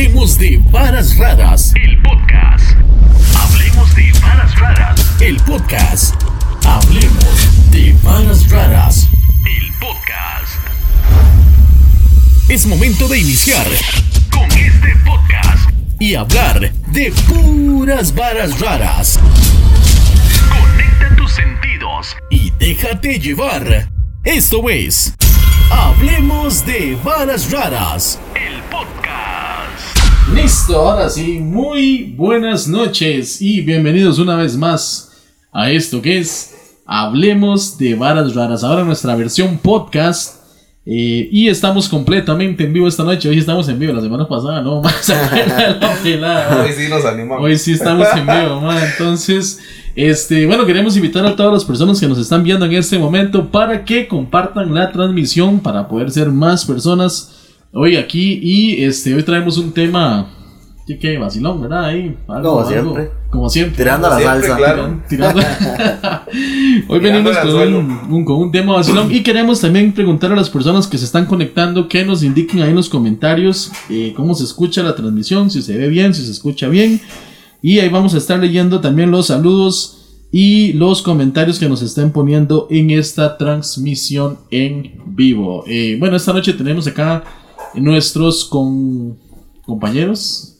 [0.00, 1.74] Hablemos de varas raras.
[1.76, 2.74] El podcast.
[3.36, 5.06] Hablemos de varas raras.
[5.20, 6.14] El podcast.
[6.64, 9.08] Hablemos de varas raras.
[9.44, 10.56] El podcast.
[12.48, 13.66] Es momento de iniciar
[14.32, 15.68] Con este podcast.
[15.98, 19.20] y hablar de puras varas raras.
[20.48, 22.16] Conecta tus sentidos.
[22.30, 23.90] Y déjate llevar.
[24.24, 25.14] Esto es.
[25.70, 28.18] Hablemos de varas raras.
[28.34, 29.49] El podcast.
[30.42, 35.12] Listo, ahora sí, muy buenas noches y bienvenidos una vez más
[35.52, 38.64] a esto que es Hablemos de Varas Raras.
[38.64, 40.36] Ahora nuestra versión podcast.
[40.86, 43.28] eh, y estamos completamente en vivo esta noche.
[43.28, 45.10] Hoy estamos en vivo, la semana pasada no más.
[46.64, 47.44] Hoy sí nos animamos.
[47.44, 48.72] Hoy sí estamos en vivo.
[48.72, 49.60] Entonces,
[49.94, 53.50] este, bueno, queremos invitar a todas las personas que nos están viendo en este momento
[53.50, 57.36] para que compartan la transmisión para poder ser más personas
[57.72, 58.38] hoy aquí.
[58.42, 60.28] Y este, hoy traemos un tema.
[60.86, 61.18] ¿Qué, qué?
[61.18, 61.84] Vacilón, ¿verdad?
[61.84, 63.10] Ahí, algo, Como algo- siempre.
[63.30, 63.76] como siempre.
[63.76, 64.56] Tirando la Siempre, salsa.
[64.56, 65.00] claro.
[65.08, 65.40] Tirando-
[66.88, 67.74] Hoy venimos con
[68.10, 71.26] un- con un tema vacilón y queremos también preguntar a las personas que se están
[71.26, 75.62] conectando que nos indiquen ahí en los comentarios eh, cómo se escucha la transmisión, si
[75.62, 77.00] se ve bien, si se escucha bien.
[77.62, 82.10] Y ahí vamos a estar leyendo también los saludos y los comentarios que nos estén
[82.10, 85.64] poniendo en esta transmisión en vivo.
[85.68, 87.22] Eh, bueno, esta noche tenemos acá
[87.74, 89.16] nuestros con,
[89.64, 90.56] compañeros.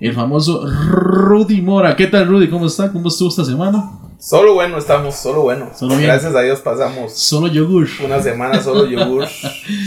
[0.00, 1.94] El famoso Rudy Mora.
[1.94, 2.48] ¿Qué tal, Rudy?
[2.48, 2.92] ¿Cómo está?
[2.92, 3.92] ¿Cómo estuvo esta semana?
[4.18, 5.70] Solo bueno estamos, solo bueno.
[5.74, 5.96] Solo.
[5.96, 7.88] Gracias a Dios pasamos Solo yogur.
[8.04, 9.26] una semana solo yogur.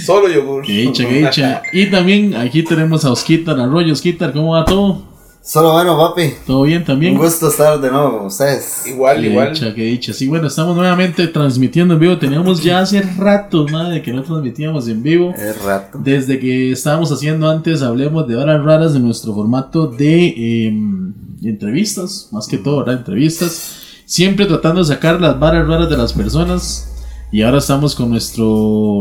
[0.05, 0.63] solo yogur.
[0.63, 1.59] Que que.
[1.73, 3.93] Y también aquí tenemos a Osquitar Arroyo.
[3.93, 5.12] Osquitar, ¿cómo va todo?
[5.45, 6.35] Solo bueno, papi.
[6.47, 7.15] ¿Todo bien también?
[7.15, 8.87] Un gusto estar de nuevo con ustedes.
[8.87, 9.53] igual, Que igual.
[9.53, 10.13] dicha, que dicha.
[10.13, 12.17] Sí, bueno, estamos nuevamente transmitiendo en vivo.
[12.17, 15.33] Teníamos ya hace rato, madre, que no transmitíamos en vivo.
[15.37, 15.99] Es rato.
[16.01, 22.29] Desde que estábamos haciendo antes, hablemos de horas raras de nuestro formato de em, entrevistas,
[22.31, 22.99] más que todo, ¿verdad?
[22.99, 23.79] Entrevistas.
[24.05, 26.92] Siempre tratando de sacar las varas raras de las personas.
[27.33, 28.45] Y ahora estamos con nuestro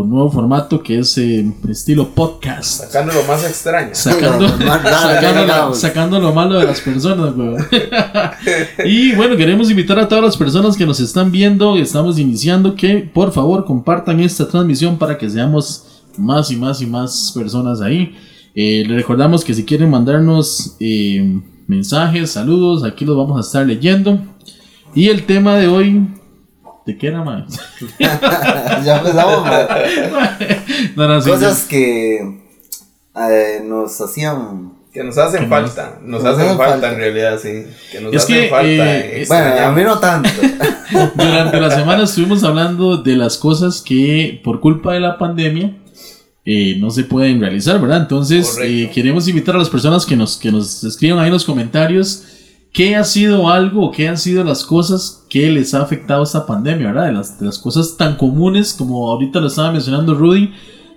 [0.06, 2.80] nuevo formato que es em, estilo podcast.
[2.80, 3.90] Sacando lo más extraño.
[3.92, 5.78] Sacando, que sacando, lo, hagamos.
[5.78, 7.62] sacando lo malo de las personas, weón.
[8.86, 13.00] y bueno, queremos invitar a todas las personas que nos están viendo, estamos iniciando, que
[13.00, 18.16] por favor compartan esta transmisión para que seamos más y más y más personas ahí.
[18.54, 23.66] Eh, les recordamos que si quieren mandarnos eh, mensajes, saludos, aquí los vamos a estar
[23.66, 24.18] leyendo.
[24.94, 26.06] Y el tema de hoy,
[26.86, 27.46] ¿de qué era, man?
[28.84, 29.44] ya empezamos.
[29.44, 29.68] ma.
[30.96, 32.16] No, no, sí, Cosas que
[33.16, 34.72] eh, nos hacían.
[34.92, 35.98] Que nos hacen Que falta.
[36.02, 36.92] Nos nos hacen hacen falta, falta.
[36.92, 37.64] en realidad, sí.
[37.90, 38.66] Que nos Es hacen que, falta.
[38.68, 40.28] eh, eh, Bueno, a mí no tanto.
[41.14, 45.74] Durante la semana estuvimos hablando de las cosas que por culpa de la pandemia
[46.44, 48.02] eh, no se pueden realizar, ¿verdad?
[48.02, 51.44] Entonces eh, queremos invitar a las personas que nos, que nos escriban ahí en los
[51.46, 52.24] comentarios
[52.72, 56.46] qué ha sido algo o qué han sido las cosas que les ha afectado esta
[56.46, 57.06] pandemia, ¿verdad?
[57.06, 60.52] De las, de las cosas tan comunes como ahorita lo estaba mencionando Rudy,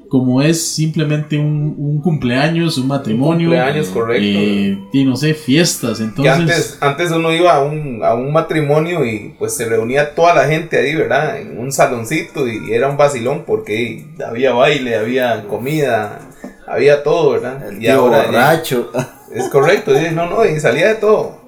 [0.07, 3.49] como es simplemente un, un cumpleaños, un matrimonio.
[3.49, 4.23] cumpleaños, correcto.
[4.23, 5.97] eh, y no sé, fiestas.
[5.97, 10.13] Que Entonces, antes, antes uno iba a un, a un matrimonio y pues se reunía
[10.15, 11.41] toda la gente ahí, ¿verdad?
[11.41, 16.19] En un saloncito y era un vacilón porque había baile, había comida,
[16.67, 17.67] había todo, ¿verdad?
[17.67, 18.91] El y ya- borracho.
[19.33, 21.43] Es correcto, sí, no, no, y salía de todo.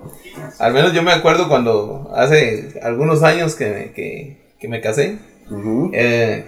[0.59, 5.17] Al menos yo me acuerdo cuando hace algunos años que me, que, que me casé.
[5.93, 6.45] Eh,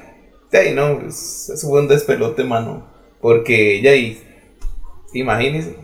[0.52, 2.88] de ahí, no, pues, eso fue un despelote, mano.
[3.22, 4.22] Porque ya ahí,
[5.14, 5.76] imagínense,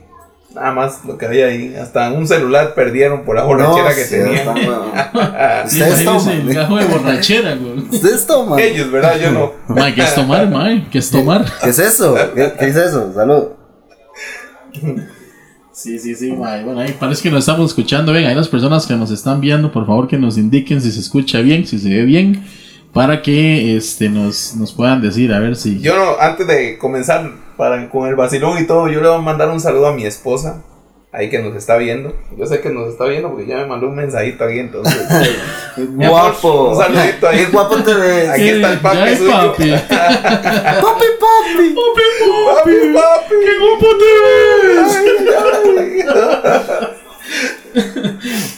[0.53, 1.75] nada más lo que había ahí.
[1.75, 4.35] Hasta un celular perdieron por la borrachera que sí, tenían.
[4.35, 4.53] está
[5.13, 5.29] bueno.
[5.67, 6.55] sí, Ustedes imagínense el toman.
[6.55, 7.77] gajo de borrachera, güey.
[7.89, 8.59] Ustedes toman.
[8.59, 9.19] Ellos, ¿verdad?
[9.19, 9.51] Yo no.
[9.67, 10.85] Mae, ¿qué es tomar, mae?
[10.89, 11.45] ¿Qué es tomar?
[11.61, 12.15] ¿Qué es eso?
[12.33, 13.13] ¿Qué, qué es eso?
[13.13, 13.47] Salud.
[15.75, 16.63] Sí, sí, sí, mae.
[16.63, 18.25] Bueno, ahí parece que nos estamos escuchando bien.
[18.25, 21.41] Hay las personas que nos están viendo, por favor, que nos indiquen si se escucha
[21.41, 22.45] bien, si se ve bien,
[22.93, 25.81] para que este, nos, nos puedan decir, a ver si...
[25.81, 29.21] Yo no, antes de comenzar para, con el vacilón y todo, yo le voy a
[29.21, 30.63] mandar un saludo a mi esposa,
[31.11, 32.15] ahí que nos está viendo.
[32.37, 34.95] Yo sé que nos está viendo porque ya me mandó un mensajito aquí, entonces.
[35.77, 36.69] Amor, Guapo.
[36.69, 37.37] Un saludito ahí.
[37.37, 38.29] Qué guapo te ves.
[38.29, 39.31] Aquí está el papi Ya es suyo.
[39.31, 39.71] papi.
[39.89, 41.05] Papi,
[41.43, 41.75] papi.
[41.75, 43.35] Papi, papi.
[43.43, 44.91] ¡Qué guapo te ves!
[45.37, 46.95] Ay,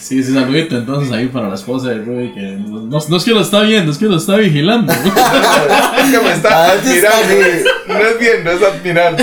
[0.00, 3.24] Sí, sí, saludito entonces ahí para la esposa de Rudy, que no, no- no es
[3.24, 4.92] que lo está viendo, es que lo está vigilando.
[5.98, 7.34] Es que me está Ah, sí está mirando.
[7.34, 7.64] bien.
[7.88, 9.22] No es viendo, es admirando.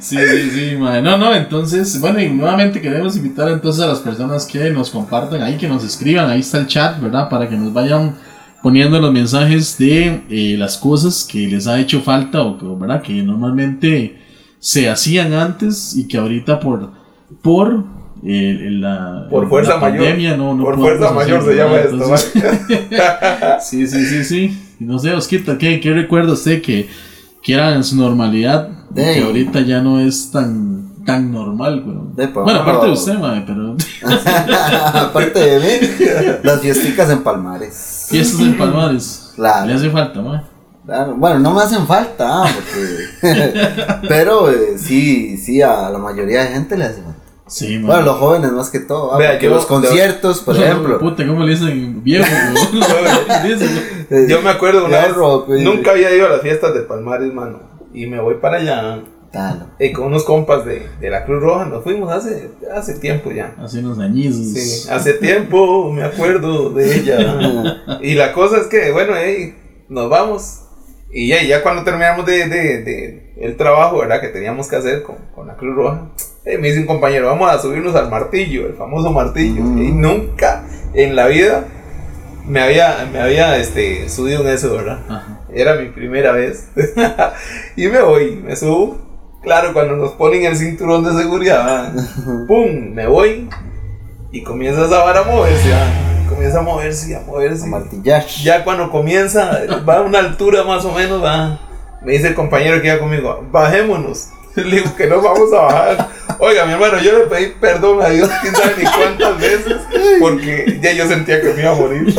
[0.00, 1.00] Sí, sí, sí, mae.
[1.00, 5.42] No, no, entonces, bueno, y nuevamente queremos invitar entonces a las personas que nos compartan
[5.42, 7.28] ahí, que nos escriban, ahí está el chat, ¿verdad?
[7.28, 8.16] Para que nos vayan
[8.66, 13.00] poniendo los mensajes de eh, las cosas que les ha hecho falta o que, ¿verdad?
[13.00, 14.18] Que normalmente
[14.58, 16.90] se hacían antes y que ahorita por
[17.42, 17.84] por
[18.24, 19.98] eh, la Por fuerza la mayor.
[19.98, 22.14] pandemia no, no Por fuerza mayor se llama ¿verdad?
[22.16, 22.34] esto.
[22.34, 24.58] Entonces- sí, sí, sí, sí.
[24.80, 26.88] Y No sé, Osquita, ¿qué, qué recuerda usted que,
[27.44, 31.84] que era en su normalidad que ahorita ya no es tan, tan normal,
[32.16, 32.92] pues, Bueno, aparte de bueno.
[32.94, 33.76] usted, mae, pero
[34.92, 35.86] Aparte de mí,
[36.42, 37.95] las fiesticas en Palmares.
[38.08, 39.32] Fiestas en Palmares.
[39.36, 39.66] Claro.
[39.66, 40.40] Le hace falta, mae.
[40.84, 43.58] Claro, bueno, no me hacen falta, ah, porque...
[44.08, 47.16] pero eh, sí, sí, a la mayoría de gente le hace falta.
[47.48, 47.86] Sí, mae.
[47.86, 49.12] Bueno, los jóvenes más que todo.
[49.14, 50.98] ah, Vea, yo- los conciertos, por ejemplo.
[51.00, 52.26] Puta, ¿cómo le dicen viejo?
[54.28, 57.60] Yo me acuerdo una vez, rock, nunca había ido a las fiestas de Palmares, mano.
[57.92, 59.00] Y me voy para allá.
[59.36, 59.66] Talo.
[59.78, 63.54] Y con unos compas de, de la Cruz Roja nos fuimos hace, hace tiempo ya.
[63.58, 64.46] Hace unos añizos.
[64.54, 67.82] Sí, hace tiempo me acuerdo de ella.
[68.00, 69.54] y la cosa es que, bueno, ey,
[69.90, 70.62] nos vamos.
[71.10, 74.22] Y ya, ya cuando terminamos de, de- de el trabajo, ¿verdad?
[74.22, 76.08] Que teníamos que hacer con, con la Cruz Roja,
[76.46, 79.62] eh, me dice un compañero, vamos a subirnos al martillo, el famoso martillo.
[79.62, 79.82] Mm.
[79.82, 81.64] Y nunca en la vida
[82.48, 85.00] me había, me había este, subido en eso, ¿verdad?
[85.08, 85.40] Ajá.
[85.52, 86.68] Era mi primera vez.
[87.76, 89.05] y me voy, me subo.
[89.46, 92.04] Claro, cuando nos ponen el cinturón de seguridad, ¿verdad?
[92.48, 92.92] ¡pum!
[92.92, 93.48] Me voy.
[94.32, 96.28] Y comienza esa vara a moverse, ¿verdad?
[96.28, 97.62] Comienza a moverse, a moverse.
[97.62, 98.26] A martillar.
[98.42, 101.22] Ya cuando comienza, va a una altura más o menos.
[102.02, 104.30] Me dice el compañero que iba conmigo, bajémonos.
[104.56, 106.08] Le digo que no vamos a bajar.
[106.40, 109.76] Oiga, mi hermano, yo le pedí perdón a Dios, quién sabe ni cuántas veces,
[110.20, 112.12] porque ya yo sentía que me iba a morir.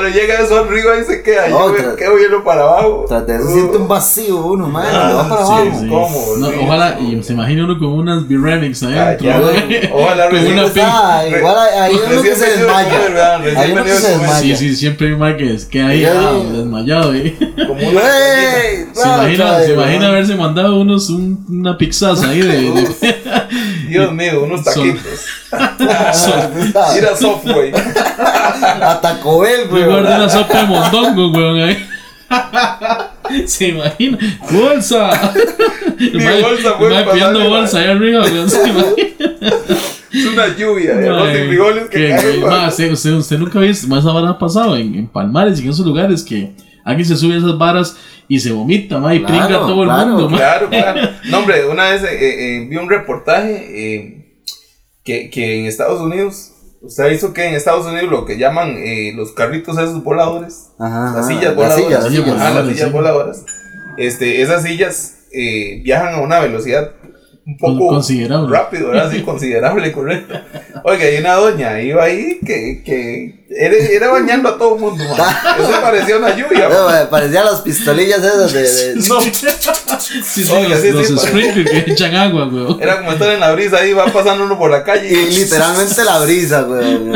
[0.00, 1.90] Cuando llega eso arriba y se queda, yo Otra.
[1.90, 3.04] me quedo viendo para abajo.
[3.08, 4.86] Tras de Uh, un vacío uno, man.
[4.90, 5.80] Ah, va para sí, abajo.
[5.80, 5.88] Sí.
[5.88, 6.36] ¿Cómo?
[6.38, 6.54] No, Sí.
[6.62, 9.26] ojalá, y se imagina uno con unas B-Remix adentro.
[9.26, 9.40] ya,
[9.92, 13.60] ojalá con una Pues, pin- ah, igual hay, uno que se desmaya.
[13.60, 14.40] Hay uno que se desmaya.
[14.40, 16.52] Sí, sí, siempre hay un man que, que ahí Ya, ah, ya.
[16.58, 17.12] desmayado.
[17.66, 17.80] Como.
[18.94, 22.86] Se imagina, haberse mandado unos un- una pizzaza ahí de-
[24.00, 25.26] Dios mío, unos taquitos.
[26.96, 27.72] Ir a Softway.
[27.74, 29.82] A Taco Bell, güey.
[29.84, 31.86] Mejor de una sopa de mondongo, ahí.
[33.46, 34.18] Se imagina.
[34.50, 35.32] ¡Bolsa!
[35.98, 38.50] El Mi mae- bolsa el fue pasarle, pidiendo bolsa ahí arriba, weón.
[38.50, 39.26] Se imagina.
[40.12, 42.10] Es una lluvia de arroz y frijoles que que-
[42.44, 42.68] caen.
[42.68, 45.70] usted, usted, usted nunca ha visto, más ahora ha pasado en, en Palmares y en
[45.70, 46.52] esos lugares que
[46.84, 47.96] alguien se sube a esas varas
[48.28, 50.36] y se vomita, ma, y Claro, todo el claro, mundo, ma.
[50.38, 51.10] Claro, claro.
[51.30, 52.08] No, hombre, una vez eh,
[52.60, 54.40] eh, vi un reportaje eh,
[55.04, 59.12] que, que en Estados Unidos, usted hizo que en Estados Unidos lo que llaman eh,
[59.14, 62.88] los carritos esos voladores, Ajá, las sillas las voladoras, las sillas Ajá, las voladoras, sillas
[62.88, 62.92] sí.
[62.92, 63.44] voladoras,
[63.98, 66.92] este, esas sillas eh, viajan a una velocidad
[67.46, 68.50] un poco considerable.
[68.56, 69.10] rápido, ¿verdad?
[69.12, 70.34] Sí, considerable, correcto.
[70.84, 75.04] Oiga, hay una doña, iba ahí que, que era, era bañando a todo el mundo,
[75.16, 75.36] man.
[75.60, 76.78] Eso parecía una lluvia, man.
[76.78, 78.62] No, me parecían las pistolillas esas de.
[78.62, 79.02] de-
[79.96, 82.78] Sí, sí, Oiga, los, sí, los sí, sprinklers que echan agua, weón.
[82.82, 85.08] Era como estar en la brisa ahí, va pasando uno por la calle.
[85.08, 86.66] y literalmente la brisa.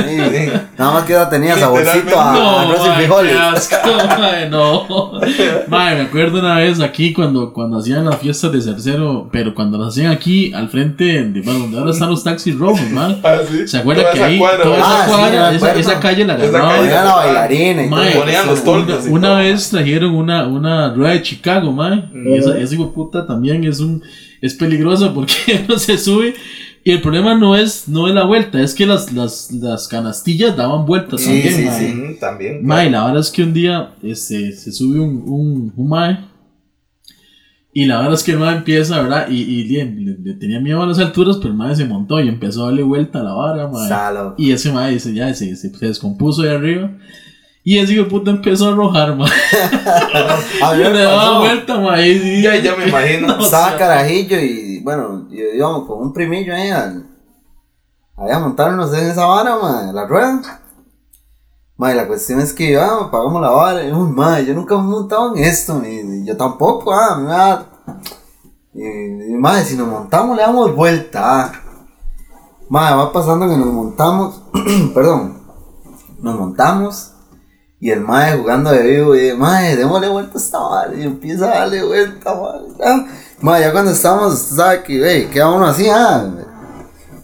[0.09, 0.51] Sí.
[0.79, 3.33] Nada más que esa tenía saborcito a No, arroz y frijoles.
[3.33, 5.21] qué asco, no.
[5.69, 9.77] Mae, me acuerdo una vez aquí cuando, cuando hacían las fiestas de Cercero, pero cuando
[9.79, 13.21] las hacían aquí al frente de bueno, donde ahora están los taxis rojos, mae.
[13.25, 13.67] Ah, sí.
[13.67, 16.53] ¿Se acuerda Toda que esa ahí cuadra, toda esa Ah, cuadra, esa calle la Esa
[16.61, 18.23] calle la bailarina y Mae, todo.
[18.23, 22.05] Ponían los toldos y Una vez trajeron una, una rueda de Chicago, mae.
[22.15, 24.03] Y esa, esa hijo de puta también es un
[24.41, 25.35] es peligroso porque
[25.69, 26.35] no se sube.
[26.85, 30.57] Y el problema no es, no es la vuelta, es que las, las, las canastillas
[30.57, 31.79] daban vueltas Sí, también, sí, mae.
[31.79, 31.95] sí.
[31.95, 32.65] Mm, también.
[32.67, 36.19] Mae, la verdad es que un día este, se sube un, un, un mae.
[37.81, 39.29] Y la verdad es que el mae empieza, ¿verdad?
[39.29, 42.19] Y, y le, le- le tenía miedo a las alturas, pero el mae se montó
[42.21, 43.89] y empezó a darle vuelta a la vara, mae.
[43.89, 44.35] Salo.
[44.37, 46.91] Y ese mae dice, ya se, se, se descompuso de arriba.
[47.63, 49.31] Y ese hijo puta empezó a arrojar, mae.
[50.65, 51.39] A mí Y me le daba pasó.
[51.41, 53.27] vuelta, y- Ya, ya me imagino.
[53.29, 57.05] No, Estaba o sea, carajillo y bueno, yo íbamos con un primillo ahí al,
[58.17, 60.41] ahí a montarnos en esa vara, ma, la rueda.
[61.79, 63.81] Ma, y la cuestión es que ah, pagamos la vara.
[63.85, 65.81] Uy, ma, yo nunca me he montado en esto.
[65.87, 67.67] Y, yo tampoco, ah, me da-
[68.75, 71.45] Y, y, ma, si nos montamos le damos vuelta.
[71.45, 71.53] Ah.
[72.71, 74.43] Va pasando que nos montamos,
[74.95, 75.41] perdón,
[76.21, 77.13] nos montamos.
[77.81, 80.95] Y el mae jugando de vivo y mae, démosle vuelta a esta vara.
[80.97, 82.61] Y empieza a darle vuelta, mae.
[82.85, 83.07] Ah,
[83.41, 86.29] mae, ya cuando estamos, usted sabe que, wey, queda uno así, ah.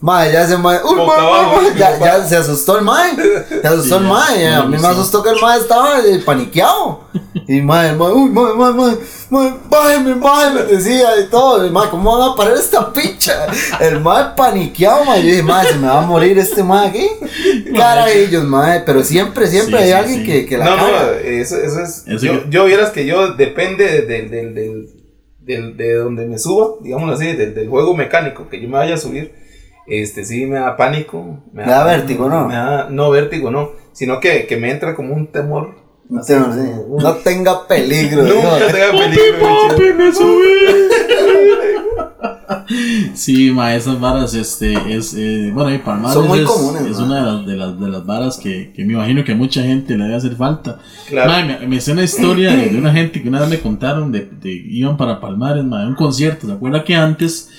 [0.04, 3.12] Mae, ya se mae, uy, mae, ya, ya se asustó el mae.
[3.16, 4.14] Se asustó Sí, el ya.
[4.14, 4.54] mae.
[4.54, 7.04] A mí me asustó que el mae estaba eh, paniqueado.
[7.48, 8.96] Y mae, el mae, uy, mae, mae, mae,
[9.30, 11.66] mae, bájeme, bájeme, decía y todo.
[11.66, 13.46] Y mae, ¿cómo van a parar esta picha?
[13.80, 15.22] El mae paniqueado, mae.
[15.22, 17.08] Yo dije, mae, se me va a morir este mae aquí.
[17.74, 18.80] Carajillos, mae.
[18.84, 20.26] Pero siempre, siempre Sí, hay sí, alguien sí.
[20.26, 20.86] que, que la No, no,
[21.24, 22.04] eso, eso es.
[22.06, 24.88] Eso yo, que- yo vieras que yo depende del, del, del,
[25.40, 28.94] del- de donde me suba, digámoslo así, del, del juego mecánico que yo me vaya
[28.94, 29.42] a subir,
[29.86, 31.42] este sí me da pánico.
[31.52, 32.48] Me da vértigo, ¿no?
[32.48, 35.76] Me da, no, vértigo no, sino que, que me entra como un temor.
[36.08, 38.22] No, no sé, no tenga peligro.
[38.24, 39.94] Nunca tenga peligro.
[39.96, 40.44] me subí.
[43.14, 46.98] Sí, ma, esas varas, este, es, eh, bueno, y Palmares Son muy es, comunes, es
[46.98, 49.62] una de las, de las, de las varas que, que me imagino que a mucha
[49.62, 50.78] gente le debe hacer falta.
[51.08, 51.30] Claro.
[51.30, 54.10] Ma, me, me sé una historia de, de una gente que una vez me contaron
[54.10, 57.50] de, de iban para Palmares, ma, un concierto, ¿se acuerda que antes?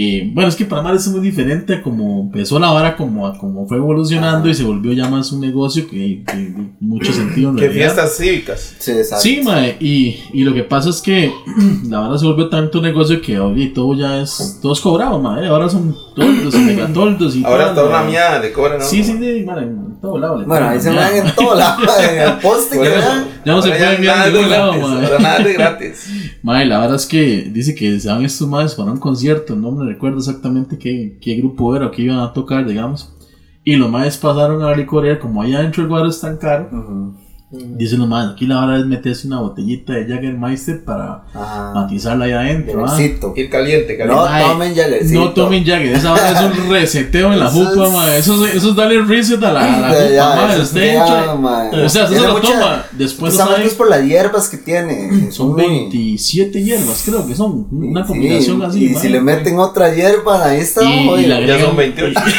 [0.00, 3.36] Eh, bueno, es que Palmares es muy diferente a como empezó la vara, como, a
[3.36, 7.56] como fue evolucionando y se volvió ya más un negocio que, de mucho sentido en
[7.56, 8.76] Que fiestas cívicas.
[8.78, 9.24] Sí, exacto.
[9.24, 11.32] Sí, mae, y, y lo que pasa es que
[11.88, 15.48] la verdad se volvió tanto negocio que hoy todo ya es, todo es cobrado, mae,
[15.48, 18.78] ahora son toldos y megatoldos y Ahora toda una mierda le cobran.
[18.78, 18.84] ¿no?
[18.84, 20.44] Sí, sí, sí, mae, en todo lado.
[20.46, 23.26] Bueno, ahí se dan en todo lado, en el poste Por que vean.
[23.44, 25.18] Ya no se puede nada enviar de ningún lado, mae.
[25.18, 26.08] nada de gratis.
[26.44, 29.87] Mae, la verdad es que dice que se van estos madres para un concierto, no
[29.88, 33.14] recuerdo exactamente qué, qué grupo era o qué iban a tocar, digamos.
[33.64, 37.14] Y los madres pasaron a la licorería, como allá adentro el guaro es tan caro.
[37.50, 41.72] Dicen los madres, aquí la hora es meterse una botellita de Jägermeister para Ajá.
[41.74, 42.84] matizarla ahí adentro.
[42.86, 43.00] ¿ah?
[43.00, 44.06] Ir caliente, caliente.
[44.06, 45.20] No Ay, tomen Jagercito.
[45.20, 48.14] No tomen Jagger, esa hora es un reseteo en la Eso jupa, es- ma.
[48.16, 50.52] Eso, es- eso es darle reset a la, a la jupa, ya, ma.
[50.52, 51.70] eso Usted es- ya, entra- ma.
[51.72, 53.64] o sea, Tiene se lo mucha- toma, después Esa sabe.
[53.64, 55.30] es por las hierbas que tiene.
[55.32, 57.66] Son muy- 27 hierbas, creo que son.
[57.70, 58.84] Una Sí, combinación así.
[58.84, 59.00] Y ma.
[59.00, 60.84] si le meten otra hierba, ahí está.
[60.84, 61.26] Y- y oye.
[61.28, 62.20] la- Ya son 28.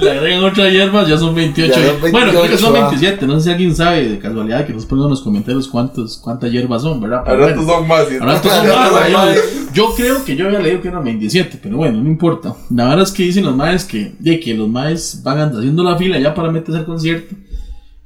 [0.00, 1.72] Le agregan otra hierba, ya son 28.
[1.72, 2.90] Ya son Bueno, creo que son 28, ah.
[2.90, 3.26] 27.
[3.26, 6.50] No sé si alguien sabe de casualidad que nos ponga en los comentarios cuántos, cuántas
[6.50, 7.22] hierbas son, ¿verdad?
[7.24, 7.60] Pero Ahora bueno.
[7.60, 8.06] estos son más.
[8.20, 8.52] Ahora estos
[9.02, 9.38] son más,
[9.72, 12.54] yo creo que yo había leído que eran 27, pero bueno, no importa.
[12.70, 15.96] La verdad es que dicen los maes que, de que los maes van haciendo la
[15.96, 17.34] fila ya para meterse al concierto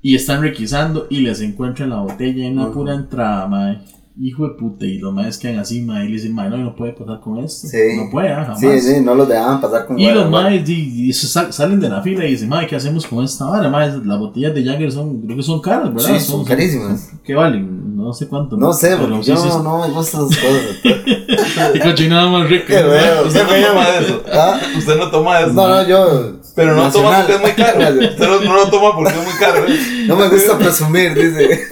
[0.03, 3.79] y están requisando y les encuentran la botella en la pura entrada, mae.
[4.23, 6.77] Hijo de puta, y los maes quedan así, mae, y le dicen, mae, no, no
[6.77, 7.69] puede pasar con esto.
[7.69, 7.79] Sí.
[7.97, 8.61] No puede, ah, jamás.
[8.61, 10.43] Sí, sí, no los dejaban pasar con Y los ma.
[10.43, 13.47] maes y, y sal- salen de la fila y dicen, mae, ¿qué hacemos con esta
[13.47, 13.71] vara?
[13.71, 16.19] Mae, las botellas de Jagger son, creo que son caras, ¿verdad?
[16.19, 17.09] Sí, son carísimas.
[17.25, 17.97] ¿Qué valen?
[17.97, 18.57] No sé cuánto.
[18.59, 19.59] No sé, pero yo sí, sí.
[19.63, 20.77] no me gustan esas cosas.
[21.73, 22.67] Qué cochinada más rica.
[22.67, 22.83] Qué.
[23.27, 24.23] Usted no toma eso.
[24.33, 25.53] Ah, Usted no toma eso.
[25.53, 26.33] No, no, yo.
[26.55, 27.79] Pero no toma porque es muy caro.
[27.91, 29.65] Usted no, no lo toma porque es muy caro.
[29.67, 30.05] ¿eh?
[30.09, 31.69] No me gusta presumir, dice.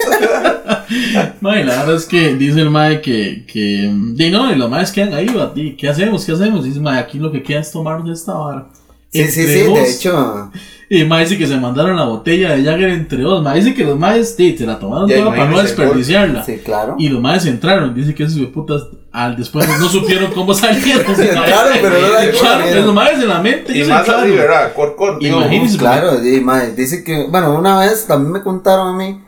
[1.41, 4.91] Mae, la verdad es que dice el mae que, que de no, y los maes
[4.91, 6.25] quedan ahí, y ¿qué hacemos?
[6.25, 6.63] ¿Qué hacemos?
[6.63, 8.67] Dice mae, aquí lo que queda es tomarnos esta vara.
[9.11, 9.73] Sí, sí, Entre sí, dos.
[9.79, 10.51] de hecho.
[10.91, 13.43] Y mae dice que se mandaron la botella de Jagger entre dos.
[13.43, 16.43] Mae dice que los maes sí, se la tomaron Ya, toda para no desperdiciarla.
[16.43, 16.95] Sí, claro.
[16.97, 17.93] Y los maes entraron.
[17.93, 21.13] Dice que esos putas al después no supieron cómo salieron.
[21.13, 23.77] Claro, pero no la Claro, los maes en la mente.
[23.77, 24.21] Y más claro.
[24.21, 24.73] así, ¿verdad?
[24.73, 25.19] Cor, cor.
[25.19, 25.77] digo, Imagínese.
[25.77, 29.21] Claro, y, mae, dice que, bueno, una vez también me contaron a mí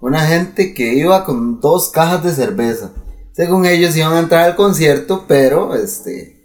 [0.00, 2.90] una gente que iba con dos cajas de cerveza.
[3.32, 6.40] Según ellos iban a entrar al concierto, pero este,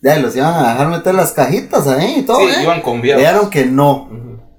[0.00, 2.38] ya los iban a dejar meter las cajitas ahí y todo.
[2.38, 2.62] Sí, ¿eh?
[2.62, 3.02] iban con.
[3.02, 4.08] Dijeron que no.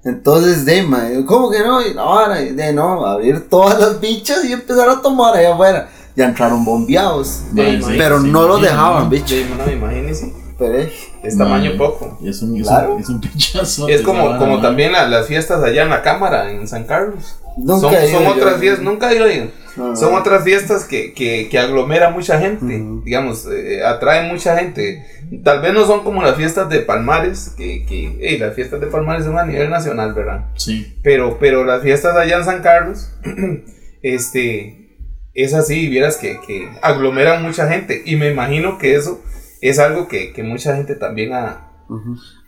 [0.04, 1.80] Entonces, de, ¿cómo que no?
[1.82, 5.88] Y ahora, de no, abrir todas las bichas y empezar a tomar allá afuera.
[6.16, 7.42] Ya entraron bombeados.
[7.54, 9.10] Pero sí, no los sí, dejaban, sí.
[9.10, 9.28] bicho.
[9.28, 10.32] Sí, no, imagínese.
[10.60, 12.18] Eh, Es tamaño poco.
[12.24, 12.94] Es un, es Claro.
[12.94, 13.88] un, es un pinchazo.
[13.88, 17.38] Es como, como también la- las fiestas allá en la cámara, en San Carlos.
[17.56, 18.30] Nunca son he ido son yo.
[18.34, 19.50] otras fiestas, nunca he ido ahí.
[19.76, 19.96] No, no.
[19.96, 25.04] Son otras fiestas que, que, que aglomera mucha gente, digamos, eh, atraen mucha gente.
[25.44, 28.88] Tal vez no son como las fiestas de Palmares, que, que hey, las fiestas de
[28.88, 30.46] Palmares son a nivel nacional, ¿verdad?
[30.56, 30.96] Sí.
[31.04, 33.12] Pero, pero las fiestas allá en San Carlos,
[34.02, 34.96] este,
[35.34, 38.02] es así, vieras que, que aglomeran mucha gente.
[38.04, 39.20] Y me imagino que eso
[39.60, 41.66] es algo que, que mucha gente también ha,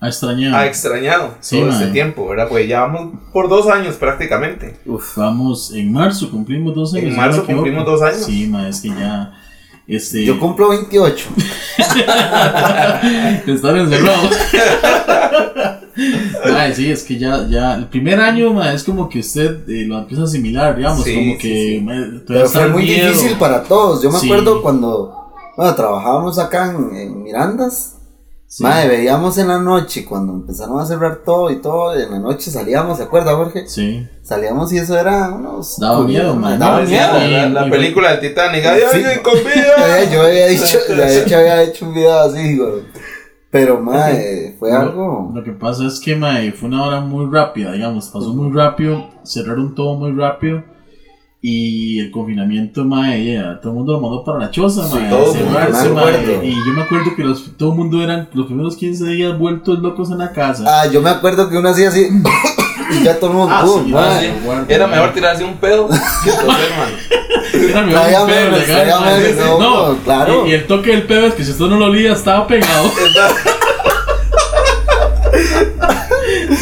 [0.01, 0.57] Ha extrañado.
[0.57, 2.49] ha extrañado Sí, todo este tiempo, ¿verdad?
[2.49, 4.77] Pues ya vamos por dos años prácticamente.
[4.87, 7.07] Uf, vamos, en marzo cumplimos dos años.
[7.11, 8.25] En marzo cumplimos dos años.
[8.25, 9.33] Sí, ma, es que ya.
[9.89, 11.29] Este, Yo cumplo 28.
[13.47, 14.31] Están encerrados.
[16.45, 19.85] Ay, sí, es que ya, ya, el primer año, ma, es como que usted eh,
[19.87, 21.81] lo empieza a asimilar, digamos, Sí, como sí, que sí.
[21.85, 21.95] ma,
[22.27, 23.09] Pero fue muy miedo.
[23.09, 24.03] difícil para todos.
[24.03, 24.27] Yo me Sí.
[24.27, 25.22] acuerdo cuando
[25.57, 27.97] bueno, trabajábamos acá en, en Mirandas.
[28.47, 28.63] Sí.
[28.65, 32.51] Madre, veíamos en la noche, cuando empezaron a cerrar todo y todo, en la noche
[32.51, 33.67] salíamos, ¿se acuerda, Jorge?
[33.67, 35.79] Sí, Salíamos y eso era unos...
[35.79, 36.59] Daba miedo, man.
[36.59, 37.19] Daba No, miedo.
[37.19, 37.51] sí.
[37.51, 38.63] La, película del Titanic.
[38.67, 38.97] ¡Ay, Sí.
[38.99, 40.05] alguien con vida!
[40.13, 42.83] Yo había dicho, de hecho había hecho un video así, güey.
[43.51, 45.31] Pero, madre, fue Lo- algo...
[45.35, 49.09] Lo que pasa es que ma, fue una hora muy rápida, digamos, pasó muy rápido,
[49.25, 50.63] cerraron todo muy rápido
[51.45, 55.33] y el confinamiento, ma, ya, todo el mundo lo mandó para la choza, ma, todo
[55.33, 56.43] a el mundo, cerrarse, me ma, acuerdo.
[56.45, 59.81] y yo me acuerdo que los, todo el mundo eran los primeros 15 días vueltos
[59.81, 60.63] locos en la casa.
[60.67, 62.07] Ah, yo me acuerdo que uno hacía así...
[62.91, 64.21] Y ya todo el mundo, Ah, pum, sí, mae.
[64.21, 64.33] Sí.
[64.45, 64.97] guarda, Era mae.
[64.99, 66.93] mejor tirarse un pedo que toser, mano.
[67.71, 69.21] Era mejor un pedo, menos, legal, mae.
[69.21, 70.47] menos, No, no, claro.
[70.47, 72.91] Y, y el toque del pedo es que si usted no lo olía, estaba pegado.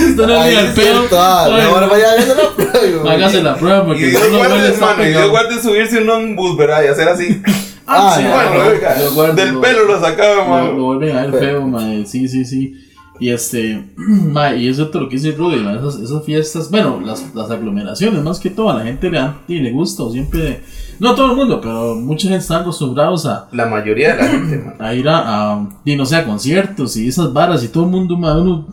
[0.11, 3.13] usted no es pedo, cierto, ah, ay, ahora vaya a la prueba.
[3.13, 6.03] hágase la prueba Y porque Dios lo huele, guarde, está mano, y Dios guarde subirse
[6.03, 6.83] uno en un bus, ¿verdad?
[6.85, 7.43] Y hacer así.
[7.93, 11.67] Ah, sí, no, Bueno, del lo- pelo lo sacaba, Lo, lo vuelven a ver feo,
[11.67, 12.07] mae.
[12.07, 12.73] Sí, sí, sí.
[13.19, 17.01] Y este, mae, y eso es lo que dice Rudy, mae, esas, esas fiestas, bueno,
[17.05, 20.13] las, las aglomeraciones, más que todo, a la gente le, dan- y le gusta, o
[20.13, 20.61] siempre,
[21.01, 24.29] no a todo el mundo, pero mucha gente está acostumbrados a, La mayoría de la
[24.29, 24.77] gente, mano.
[24.79, 27.91] a ir a, a, y no sé, a conciertos y esas varas y todo el
[27.91, 28.69] mundo, mae, uno,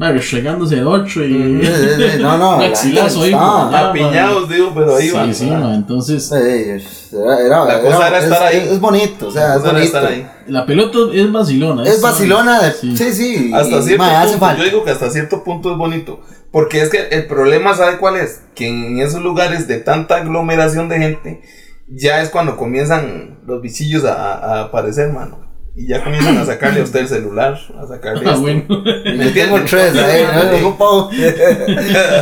[0.00, 1.60] mae, restregándose el otro y.
[1.62, 2.54] Sí, sí, sí, No, no.
[2.56, 3.32] Un la axilazo ahí.
[3.34, 5.34] Apiñados, digo, pero ahí van.
[5.34, 8.68] Sí, sí, mae, entonces, Sí, era, era, La cosa era estar es, ahí.
[8.72, 9.86] Es bonito, o sea, La es era bonito.
[9.86, 10.26] estar ahí.
[10.46, 11.84] la pelota es vacilona.
[11.84, 12.72] Es vacilona de.
[12.72, 12.96] Sí.
[12.96, 13.50] Sí, sí.
[13.54, 14.56] Hasta cierto punto, falta.
[14.58, 16.20] yo digo que hasta cierto punto es bonito.
[16.50, 18.42] Porque es que el problema, ¿sabe cuál es?
[18.54, 21.42] Que en esos lugares de tanta aglomeración de gente,
[21.88, 25.49] ya es cuando comienzan los bichillos a, a aparecer, mano.
[25.76, 28.40] Y ya comienzan a sacarle a usted el celular, a sacarle Ah, esto.
[28.42, 28.64] bueno.
[28.68, 30.24] Yo tengo tres ahí.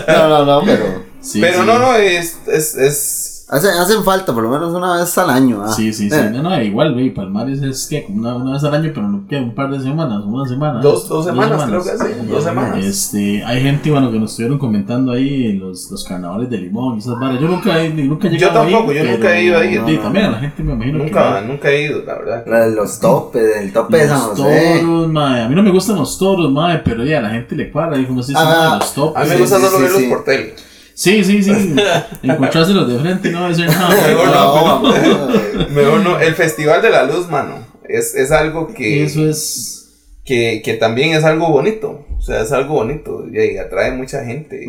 [0.07, 1.09] No, no, no, pero.
[1.21, 1.67] Sí, Pero sí.
[1.67, 5.63] no, no, es, es, es Hacen, hacen falta por lo menos una vez al año.
[5.65, 5.69] ah.
[5.73, 6.15] Sí, sí, sí.
[6.15, 7.15] Eh, No, no, igual, güey.
[7.15, 9.81] Palmares es que como una, una vez al año, pero no que un par de
[9.81, 10.81] semanas, una semana.
[10.83, 12.77] dos, dos semanas, creo que sí, dos semanas.
[12.85, 16.99] Este, hay gente, bueno, que nos estuvieron comentando ahí los, los carnavales de Limón y
[16.99, 17.41] esas varas.
[17.41, 19.75] Yo nunca he, nunca he Yo tampoco, ahí, yo nunca he ido ahí.
[19.79, 21.47] No, también a la gente me imagino Nunca, que.
[21.47, 22.45] nunca he ido, la verdad.
[22.47, 24.79] la de los topes, el tope de San Los José.
[24.83, 25.43] toros, mae.
[25.45, 27.99] A mí no me gustan los toros, mae, pero ya a la gente le cuadra.
[27.99, 29.23] Y como se dice, Ah, los topes.
[29.23, 30.07] A mí me Sí, gusta sí, solo sí, verlos sí.
[30.09, 30.55] por tele.
[30.99, 31.77] Sí, sí, sí.
[32.25, 33.89] Encontrárselos de frente no ser nada.
[34.09, 36.19] Mejor no, No, pero- Mejor no.
[36.19, 39.93] El Festival de la Luz, mano, es, es algo que, Eso es.
[40.25, 42.05] que, que también es algo bonito.
[42.19, 44.67] O sea, es algo bonito y, y atrae mucha gente.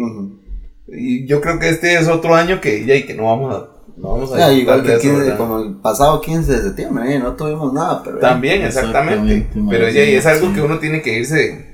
[0.88, 3.68] Y, yo creo que este es otro año que, ya, y que no vamos a,
[3.98, 5.38] no vamos a Ya, disfrutar igual que de eso, 15, ¿verdad?
[5.38, 9.34] como el pasado 15 de septiembre, eh, no tuvimos nada, pero eh, También, exactamente.
[9.36, 10.54] Exactamente, Pero ya, es algo sí.
[10.54, 11.69] que uno tiene que irse.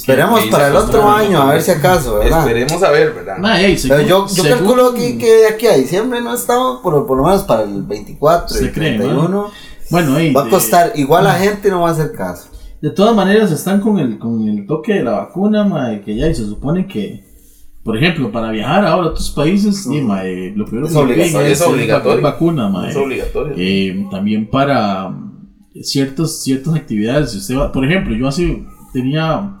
[0.00, 2.40] Esperemos para el otro año, a ver si acaso, ¿verdad?
[2.40, 3.38] Esperemos a ver, ¿verdad?
[3.38, 7.06] Mae, ey, Pero yo, yo calculo que, que de aquí a diciembre no estamos, por,
[7.06, 9.50] por lo menos para el 24 y ¿Se el cree, 31.
[9.90, 12.48] Bueno, ey, Va a de- costar, igual la gente no va a hacer caso.
[12.80, 16.28] De todas maneras, están con el, con el toque de la vacuna, mae, que ya
[16.28, 17.24] y se supone que,
[17.84, 21.46] por ejemplo, para viajar ahora a otros países, sí, mae, lo primero Es que obligatorio,
[21.48, 22.22] es obligatorio.
[22.22, 22.90] vacuna, mae.
[22.90, 23.54] Es obligatorio.
[23.56, 25.12] Eh, también para
[25.82, 29.56] ciertos, ciertas actividades, si usted va, por ejemplo, yo hace, tenía,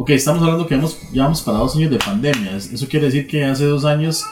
[0.00, 3.06] ok, estamos hablando que hemos, ya vamos para dos años de pandemia, Es- eso quiere
[3.06, 4.24] decir que hace dos años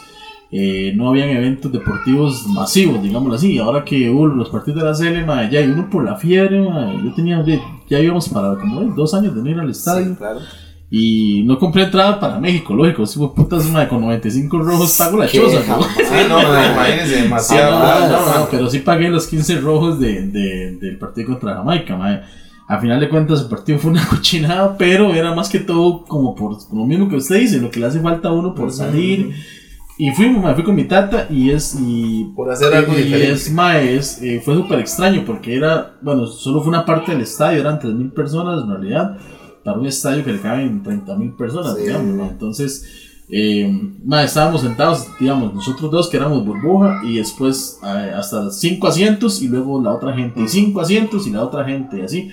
[0.51, 4.95] eh, no habían eventos deportivos masivos, digámoslo así, ahora que hubo los partidos de la
[4.95, 6.65] CL, ya y uno por la fiebre,
[7.05, 7.45] yo tenía,
[7.89, 10.41] ya íbamos para como eh, dos años de no ir al estadio, Sí, claro.
[10.91, 15.19] y no compré entrada para México, lógico, si fue putas, mae, con 95 rojos pago
[15.19, 15.65] la choza, ¿no?
[15.83, 17.77] jamás, Sí, no, imagínense, demasiado.
[17.77, 21.95] Ah, no, no, pero sí pagué los 15 rojos de, de- del partido contra Jamaica,
[21.95, 22.23] mae.
[22.69, 26.35] A final de cuentas, el partido fue una cochinada, pero era más que todo como
[26.35, 29.35] por lo mismo que usted dice, lo que le hace falta a uno por salir.
[30.01, 31.77] Y fui, mae, fui con mi tata y es.
[31.81, 33.33] Y, Por hacer algo y diferente.
[33.33, 37.23] es, mae, es, eh, fue súper extraño porque era, bueno, solo fue una parte del
[37.23, 39.17] estadio, eran 3.000 personas en realidad,
[39.65, 41.83] para un estadio que le caben 30.000 personas, Sí.
[41.83, 42.29] digamos, ¿no?
[42.29, 42.87] Entonces,
[43.29, 43.69] eh,
[44.05, 49.43] mae, estábamos sentados, digamos, nosotros dos que éramos burbuja y después eh, hasta cinco asientos
[49.43, 52.31] y luego la otra gente, y cinco asientos y la otra gente, y así.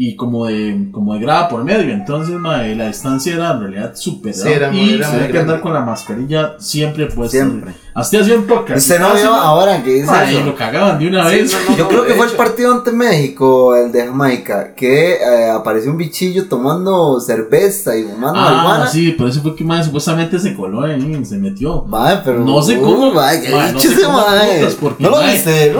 [0.00, 3.92] Y como de, como de grada por medio, entonces mae, la distancia era en realidad
[3.96, 7.38] súper Sí, era muy- y era había que andar con la mascarilla siempre puesta.
[7.38, 7.72] Siempre.
[7.96, 8.66] Hasta hacía un poco.
[8.76, 10.44] Usted no vio ahora que dice Mae, eso?
[10.46, 11.52] lo cagaban de una Sí, vez.
[11.52, 12.36] no, no, Yo no, creo que fue el hecho.
[12.38, 18.38] partido ante México, el de Jamaica, que eh, apareció un bichillo tomando cerveza y fumando
[18.38, 18.86] Ah, marihuana.
[18.86, 21.82] sí, por eso fue que mae, supuestamente se coló ahí, se metió.
[21.88, 22.38] Mae, pero.
[22.44, 23.08] No sé cómo.
[23.08, 24.58] Uh, mae, qué mae, no bicho sé cómo mae.
[24.60, 25.74] putas, porque, No lo viste,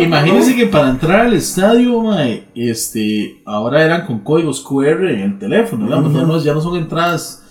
[0.00, 5.38] imagínense que para entrar al estadio, mae, este, ahora eran con códigos QR en el
[5.38, 7.42] teléfono, digamos, ya, no, ya no son entradas.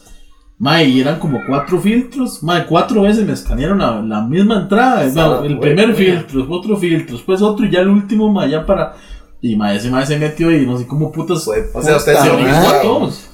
[0.59, 2.41] Mae, y eran como cuatro filtros.
[2.43, 5.03] Mae, cuatro veces me escanearon la, la misma entrada.
[5.43, 8.95] El primer filtro, otro filtro, después otro y ya el último, mae, ya para.
[9.41, 11.45] Y mae, ese mae se metió y no sé cómo putas.
[11.47, 12.29] O sea, usted se.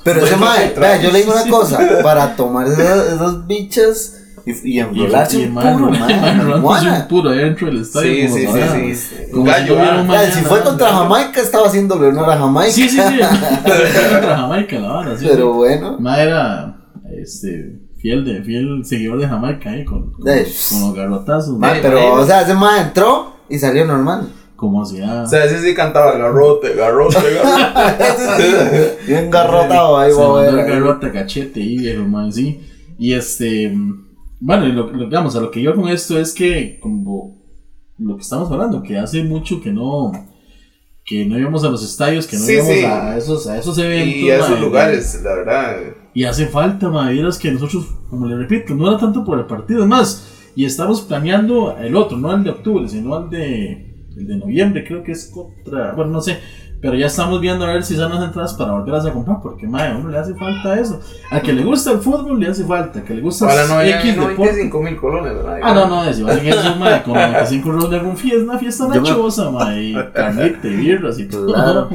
[0.03, 4.79] Pero ese mae, yo le digo una cosa, para tomar esas, esas bichas y, y
[4.79, 6.99] enrolarse y, un mae, puro, enrolándose marihuana.
[7.01, 8.11] un puro dentro del estadio.
[8.13, 9.31] Sí, como sí, si sí, sí, sí.
[9.31, 10.01] Como Un si gallo, hubiera ah.
[10.01, 10.31] un mañana.
[10.33, 12.71] si fue contra Jamaica, estaba haciéndole honor a Jamaica.
[12.71, 13.19] Sí, sí, sí.
[13.19, 15.17] Fue contra Jamaica, la vara.
[15.17, 15.57] Sí, Pero sí.
[15.57, 15.97] bueno.
[15.99, 16.77] Ma era
[17.17, 19.85] este, fiel, de, fiel seguidor de Jamaica, ¿eh?
[19.85, 20.47] Con, con, Eh.
[20.71, 21.57] con los garrotazos.
[21.57, 24.29] mae, ma, pero, o sea, ese mae entró y salió normal.
[24.55, 25.23] Como si ya.
[25.23, 28.97] O sea, ese sí cantaba garrote, garrote, garrote.
[29.07, 32.59] Bien garrotado ahí, se mandó el garrote cachete y viejo, man, sí.
[32.97, 33.73] Y este,
[34.39, 37.37] bueno, y lo, lo- digamos, a lo que yo con esto es que, como
[37.97, 40.11] lo que estamos hablando, que hace mucho que no,
[41.05, 42.83] que no íbamos a los estadios, que no Sí, íbamos sí.
[42.85, 44.15] a, esos, a esos eventos.
[44.15, 45.77] Y a esos lugares, la verdad.
[46.13, 49.45] Y hace falta, ma, vieras que nosotros, como le repito, no era tanto por el
[49.45, 54.05] partido, es más, y estamos planeando el otro, no el de octubre, sino el de,
[54.17, 56.39] el de noviembre, creo que es contra, bueno, no sé,
[56.81, 59.67] pero ya estamos viendo a ver si son las entradas para volverlas a comprar, porque,
[59.67, 60.99] ma, a uno le hace falta eso.
[61.29, 63.77] A que le gusta el fútbol le hace falta, a que le gusta Ahora no
[63.77, 64.35] hay X deporte.
[64.37, 65.59] 95 mil colones, ¿verdad?
[65.61, 68.57] Ah, no, no, si vas en eso, ma, con 95 euros de algún fiesta, una
[68.57, 71.53] fiesta nachosa, ma, y carnita y birras y todo.
[71.53, 71.89] Claro.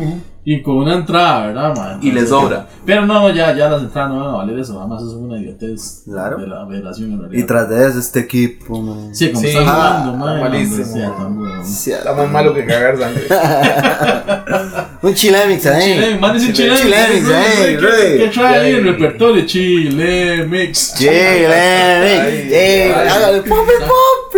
[0.46, 1.98] Y con una entrada, ¿verdad, ma?
[2.02, 2.66] Y le sobra.
[2.84, 5.38] pero no, ya, ya las entradas no van a valer eso, nada más es una
[5.40, 6.36] idiotez Claro.
[6.36, 7.42] de la federación en realidad.
[7.42, 9.14] Y tras de eso, este equipo, man.
[9.14, 11.18] Sí, como Sí, están ah, jugando, madre, malísimo, hombre, sea man.
[11.18, 11.64] tan bueno.
[11.64, 13.22] Sí, Está más malo que cagar sangre.
[15.02, 15.94] Un chilemix ahí.
[15.94, 16.74] Chile, mándese un chile.
[16.76, 18.18] Chilemix, eh, ¿Qué rey.
[18.18, 19.44] qué trae ahí el repertorio?
[19.46, 20.94] Chile Mix.
[20.94, 21.52] Chilemix.
[21.52, 23.42] Ay, Eh, ay.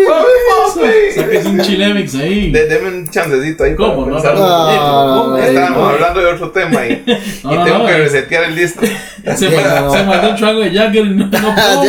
[0.04, 2.50] Papi, un chile Mix ahí.
[2.50, 3.74] De- Deme un chancecito ahí.
[3.74, 4.06] ¿Cómo?
[4.06, 4.34] No, pensar.
[4.36, 5.88] no, no, Estábamos no.
[5.88, 7.02] hablando de otro tema y,
[7.44, 7.98] No, y no, tengo no, que eh.
[7.98, 8.84] resetear el disco.
[9.36, 9.48] Se
[10.04, 11.82] mandó un trago de Jagger no, no Ah.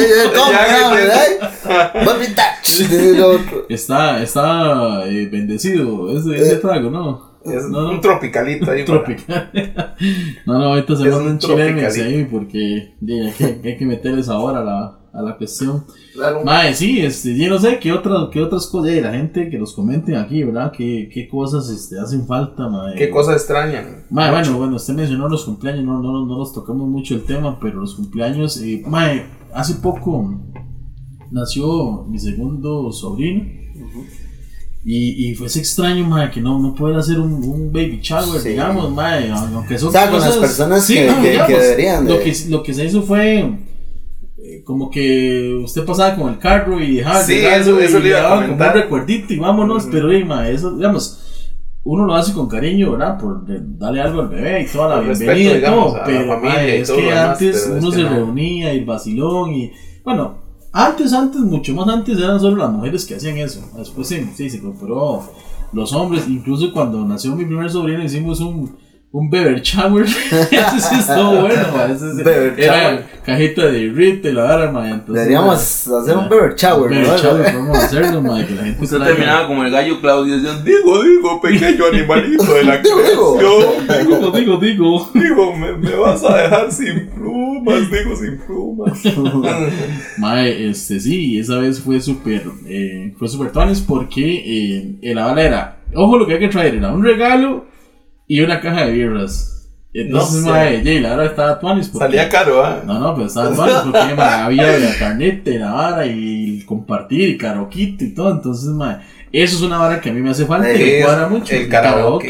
[3.70, 7.28] Está, está eh, bendecido ese, ese trago, ¿no?
[7.46, 7.89] Es no, no.
[7.91, 8.84] un tropicalito ahí.
[8.86, 9.50] Tropical.
[10.46, 12.17] no, no, ahorita se manda un un chile Mix tropicalito.
[12.17, 15.84] ahí porque hay, que, hay que meterle sabor a la, a la cuestión.
[16.13, 16.43] Claro.
[16.45, 19.58] Mae, sí, este, yo no sé qué, otras qué otras cosas, eh, la gente que
[19.58, 20.71] nos comenten aquí, ¿verdad?
[20.71, 22.95] ¿Qué, qué cosas este, hacen falta, mae?
[22.95, 24.06] Qué cosas extrañan.
[24.12, 27.60] Mae, bueno, bueno, usted mencionó los cumpleaños, no, no, no nos tocamos mucho el tema,
[27.60, 30.39] pero los cumpleaños, eh, mae, hace poco
[31.32, 33.43] nació mi segundo sobrino.
[34.86, 38.39] Y, y fue ese extraño, mae, que no, no poder hacer un, un baby shower,
[38.39, 38.49] Sí.
[38.49, 41.47] digamos, mae, aunque son O sea, con las cosas- personas Sí, que- no, que- digamos,
[41.51, 43.60] que deberían Lo de- que, lo que se hizo fue
[44.63, 48.20] como que usted pasaba con el carro y dejaba Sí, eso- eso y le iba
[48.20, 51.24] a daban como un recuerdito y vámonos, pero, mae, eso, digamos,
[51.84, 53.17] uno lo hace con cariño, ¿verdad?
[53.17, 53.43] Por
[53.78, 55.98] darle algo al bebé y toda la respeto, bienvenida y todo.
[56.06, 59.54] Pero familia mae, y es todo que demás, antes uno se reunía y el vacilón
[59.54, 59.72] y.
[60.04, 60.36] Bueno,
[60.74, 63.62] antes, antes, mucho más antes eran solo las mujeres que hacían eso.
[63.78, 65.24] Después sí, sí, se incorporó
[65.74, 66.28] los hombres.
[66.28, 68.76] Incluso cuando nació mi primer sobrino hicimos un.
[69.10, 70.04] Un beber shower.
[70.06, 73.06] ese sí estuvo bueno, mae, ese sí- Beber Era shower.
[73.26, 77.17] cajita de irrite, la vara, mae, entonces, Deberíamos hacer un beber shower, beber ¿no?
[77.17, 80.62] shower, vamos a hacerlo, que la gente Usted traiga- terminaba como el gallo Claudio diciendo,
[80.62, 83.38] digo, digo, pequeño animalito de la Digo, digo.
[83.88, 84.08] creación.
[84.08, 85.10] Digo, digo, digo.
[85.13, 89.00] Digo, me, me vas a dejar sin plumas, digo, sin plumas.
[90.17, 95.39] Mae, este sí, esa vez fue súper, eh, fue súper tones porque eh, el aval
[95.39, 97.65] era, ojo lo que hay que traer, era un regalo
[98.27, 99.53] y una caja de birras.
[99.93, 100.51] Entonces, No sé.
[100.51, 101.83] mae, y la verdad estaba porque...
[102.05, 102.83] Salía caro, ¿ah?
[102.85, 107.29] No, no, pero estaba tones porque mae, había la carnete, la vara y el compartir
[107.29, 108.97] y karaoke y todo, entonces, mae,
[109.31, 111.55] eso es una vara que a mí me hace falta y me cuadra mucho.
[111.55, 112.27] el karaoke.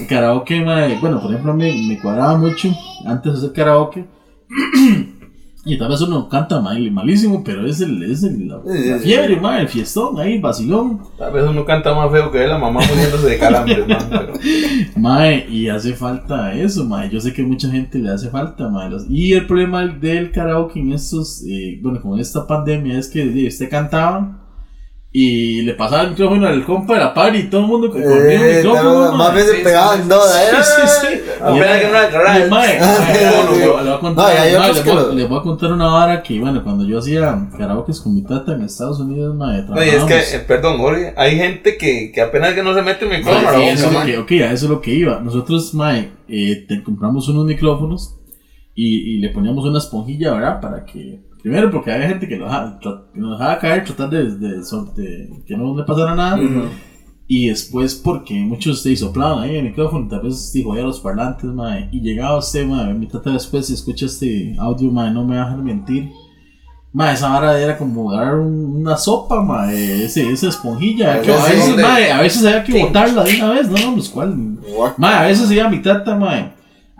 [0.00, 2.68] El karaoke, mae, bueno, por ejemplo, me, me cuadraba mucho
[3.06, 4.04] antes de hacer karaoke.
[5.64, 8.88] y tal vez uno canta mal, malísimo, pero es, el, es el, la, Sí, sí,
[8.90, 9.04] la sí.
[9.04, 11.00] fiebre, mae, el fiestón, ahí, vacilón.
[11.16, 14.06] Tal vez uno canta más feo que la mamá muriéndose de calambres, man.
[14.10, 14.32] Pero
[14.96, 17.08] Mae, y hace falta eso, mae.
[17.10, 18.90] Yo sé que mucha gente le hace falta, mae.
[19.08, 23.70] Y el problema del karaoke en estos, eh, bueno, con esta pandemia es que usted
[23.70, 24.41] cantaba
[25.14, 28.02] y le pasaba el micrófono al compa de la party y todo el mundo con
[28.02, 29.12] con el Eh, micrófono.
[29.12, 29.34] más mae.
[29.44, 30.62] veces pegaban dos, Sí, ¿eh?
[30.62, 31.20] sí, sí.
[31.38, 33.66] Apenas era- que no mae, Ah, le
[35.26, 38.54] voy a contar, No, una vara que, bueno, cuando yo hacía karaoke con mi tata
[38.54, 42.20] en Estados Unidos, mae, No, y es que, eh, perdón, Jorge, hay gente que, que
[42.20, 44.06] apenas que no se mete el micrófono sí, la eso boca, es lo man.
[44.06, 45.20] que, ok, a eso es lo que iba.
[45.20, 48.16] Nosotros, Mae, eh, te compramos unos micrófonos
[48.74, 50.60] y, y le poníamos una esponjilla, ¿verdad?
[50.60, 51.20] Para que.
[51.42, 55.76] Primero, porque había gente que que nos dejaba caer, tratar de, de, de que no
[55.76, 56.36] le pasara nada.
[56.36, 56.68] Ujú.
[57.26, 61.00] Y después, porque muchos se soplaban ahí en el micrófono, tal vez dijo ya los
[61.00, 61.88] parlantes, Mae.
[61.90, 65.50] Y llegaba usted, Mae, mi tata después, si escucha este audio, Mae, no me va
[65.50, 66.10] a mentir.
[66.92, 71.22] Mae, esa vara era como un- una sopa, mae, ese, esa esponjilla.
[71.22, 74.08] que a, veces, mae, a veces había que botarla de una vez, no, no, pues
[74.10, 74.36] cuál.
[74.98, 76.52] Mae, a veces iba mi tata, mae,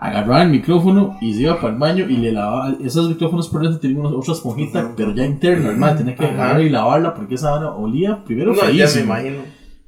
[0.03, 2.75] agarraba el micrófono y se iba para el baño y le lavaba.
[2.83, 6.69] Esos micrófonos por dentro tenían otra esponjita, pero ya interna, mae, tenía que agarrar y
[6.69, 9.37] lavarla porque esa vara olía primero No, ya me imagino.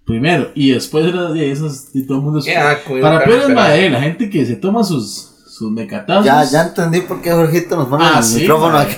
[0.06, 2.39] Primero, y después era de esas, y todo el mundo.
[2.39, 6.26] Asco, Para peores, mae, la gente que se toma sus, sus mecatazos.
[6.26, 8.96] Ya, ya entendí por qué Jorgito nos pone Ah, el sí, micrófono aquí.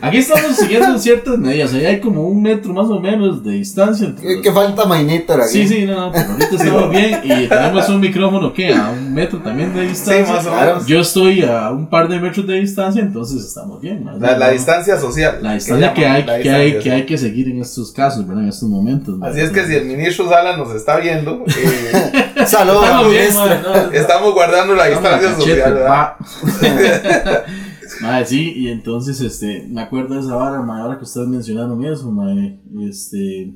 [0.00, 1.72] Aquí estamos siguiendo ciertas medidas.
[1.74, 4.06] Ahí hay como un metro más o menos de distancia.
[4.06, 5.48] entre ¿Qué, los- qué falta Mainito aquí?
[5.48, 9.12] Sí, sí, no, no, pero ahorita estamos bien y tenemos un micrófono que a un
[9.14, 10.34] metro también de Sí, distancia.
[10.34, 10.86] más o menos.
[10.86, 14.04] Yo estoy a un par de metros de distancia, entonces estamos bien.
[14.20, 15.38] La, la distancia social.
[15.42, 18.44] La distancia que, hay, la que, hay, que hay que seguir en estos casos, ¿verdad?
[18.44, 19.16] En estos momentos.
[19.22, 23.46] Así es que si el ministro Sala nos está viendo, eh, Saludos, Estamos bien, ministro.
[23.46, 25.74] man, no, estamos guardando la estamos a distancia cachete, social.
[25.74, 27.44] ¿verdad?
[28.00, 31.84] Madre, sí, y entonces, este, me acuerdo de esa vara, madre, ahora que ustedes mencionaron
[31.84, 33.52] eso, madre, este,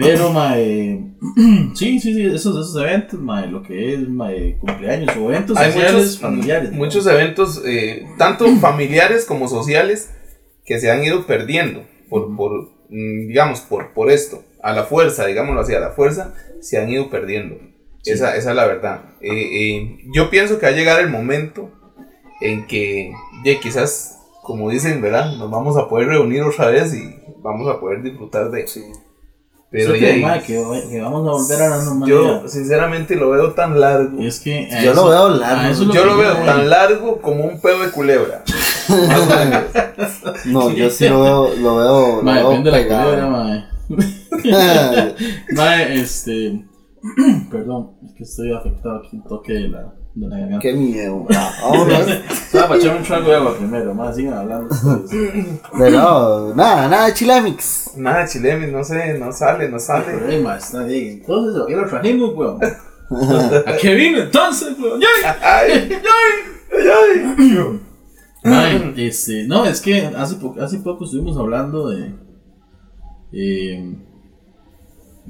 [0.00, 1.12] pero, madre,
[1.74, 5.72] sí, sí, sí, esos, esos eventos, madre, lo que es, madre, cumpleaños o eventos Hay
[5.72, 6.70] sociales, muchos, familiares.
[6.70, 6.76] ¿no?
[6.78, 10.10] muchos eventos, eh, tanto familiares como sociales,
[10.64, 15.26] que se han ido perdiendo por, por mm, digamos, por, por esto, a la fuerza,
[15.26, 17.58] digámoslo así, a la fuerza, se han ido perdiendo.
[18.04, 19.00] Esa, esa es la verdad.
[19.20, 21.70] Eh, eh, yo pienso que va a llegar el momento
[22.40, 23.12] en que,
[23.44, 25.36] ya quizás, como dicen, ¿verdad?
[25.36, 28.82] Nos vamos a poder reunir otra vez y vamos a poder disfrutar de Sí.
[29.72, 30.54] Pero Eso ya, que, madre, que,
[30.90, 32.42] que vamos a volver a la normalidad.
[32.42, 34.20] yo sinceramente lo veo tan largo.
[34.20, 35.60] es que a Yo eso- lo veo largo.
[35.60, 38.42] a eso es Yo lo veo tan largo como un pedo de culebra.
[38.88, 39.62] Más o menos.
[40.46, 43.68] No, yo sí lo veo, lo veo, lo veo depende de la culebra.
[45.52, 46.64] Mae, este.
[47.50, 50.58] Perdón, es que estoy afectado aquí un toque de la, de la garganta.
[50.60, 51.26] Qué miedo.
[51.28, 52.06] Vámonos.
[52.52, 55.46] Ah, para echarme un trago de agua primero, más sigan hablando ustedes.
[55.78, 57.92] Pero nada, nada de Chilemix.
[57.96, 60.06] Nada, Chilemis, no sé, no sale, no sale.
[60.28, 61.20] Ay, está bien.
[61.20, 62.58] Entonces, ¿a qué lo trajimos, weón?
[63.66, 65.00] ¿A qué vino entonces, weón?
[65.00, 65.32] ¡Yay!
[65.42, 65.92] Ay,
[66.72, 66.88] ay,
[67.38, 67.80] ay.
[68.44, 72.14] Mae, este, no, es que hace, po- hace poco estuvimos hablando de.
[73.32, 73.96] eh,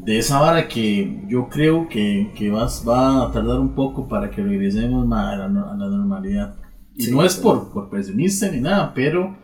[0.04, 4.30] de esa vara que yo creo que, que vas, va a tardar un poco para
[4.30, 6.54] que regresemos a, la, a la normalidad.
[6.96, 9.36] Y Sí, no es por, por pesimista ni nada, pero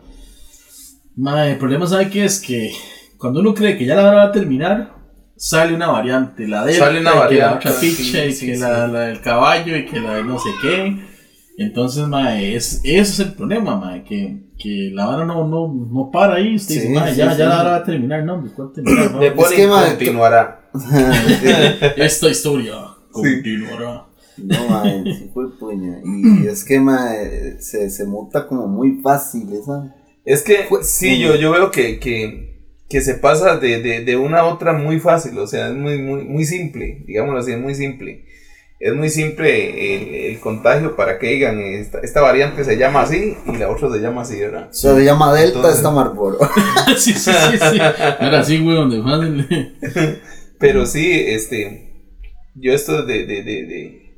[1.15, 2.39] mae, el problema, ¿sabe qué es?
[2.39, 2.71] Que
[3.17, 4.93] cuando uno cree que ya la vara va a terminar,
[5.35, 6.47] sale una variante.
[6.47, 8.57] La delta, Sale una y que la otra sí, picha, y sí, que.
[8.57, 11.16] La, la del caballo, y que la de no sé qué.
[11.57, 16.11] Entonces, mae, es, ese es el problema, mae, que, que la vara no, no, no
[16.11, 16.55] para ahí.
[16.55, 17.39] Usted Sí, dice, mae, sí, ya, sí.
[17.39, 19.11] ya la vara va a terminar, no, pues ¿cuál terminar?
[19.13, 20.69] No, Le ponen que, madre, continuará.
[21.97, 22.75] Esta historia
[23.11, 24.05] continuará.
[24.37, 25.97] No, mae, sí fue puña.
[26.43, 29.95] Y es que, mae, se, se muta como muy fácil esa.
[30.23, 34.15] Es que Fue- sí, yo, yo veo que, que, que se pasa de, de, de
[34.15, 37.59] una a otra muy fácil, o sea, es muy, muy, muy simple, digámoslo así, es
[37.59, 38.25] muy simple.
[38.79, 43.35] Es muy simple el, el contagio para que digan, esta, esta variante se llama así
[43.47, 44.67] y la otra se llama así, ¿verdad?
[44.71, 46.37] Se llama Delta Entonces- esta Marlboro.
[46.97, 47.79] sí, sí, sí, sí.
[48.19, 49.73] Ahora sí, weón, de fácil.
[50.59, 52.11] Pero sí, este,
[52.53, 54.15] yo esto de, de, de, de,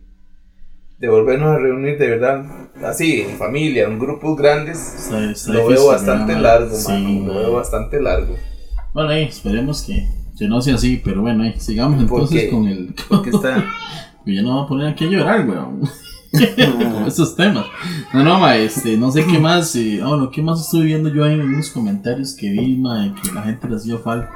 [0.99, 2.43] de volvernos a reunir de verdad,
[2.83, 6.91] así, en familia, en grupos grandes, Está- está lo difícil, veo bastante ¿verdad, largo, Sí,
[6.91, 8.35] mano, lo veo bastante largo.
[8.93, 10.05] Bueno, ahí, esperemos que,
[10.37, 12.93] que no sea así, pero bueno, ahí, sigamos entonces Porque- con el...
[13.07, 13.65] Porque está...
[14.25, 15.81] Yo ya no voy a poner aquí a llorar, weón.
[16.31, 17.65] con estos temas.
[18.13, 21.09] No, no, ma, este, no sé qué más, eh, ah, bueno, qué más estuve viendo
[21.09, 24.29] yo ahí en unos comentarios que vi, ma, que la gente le hacía falta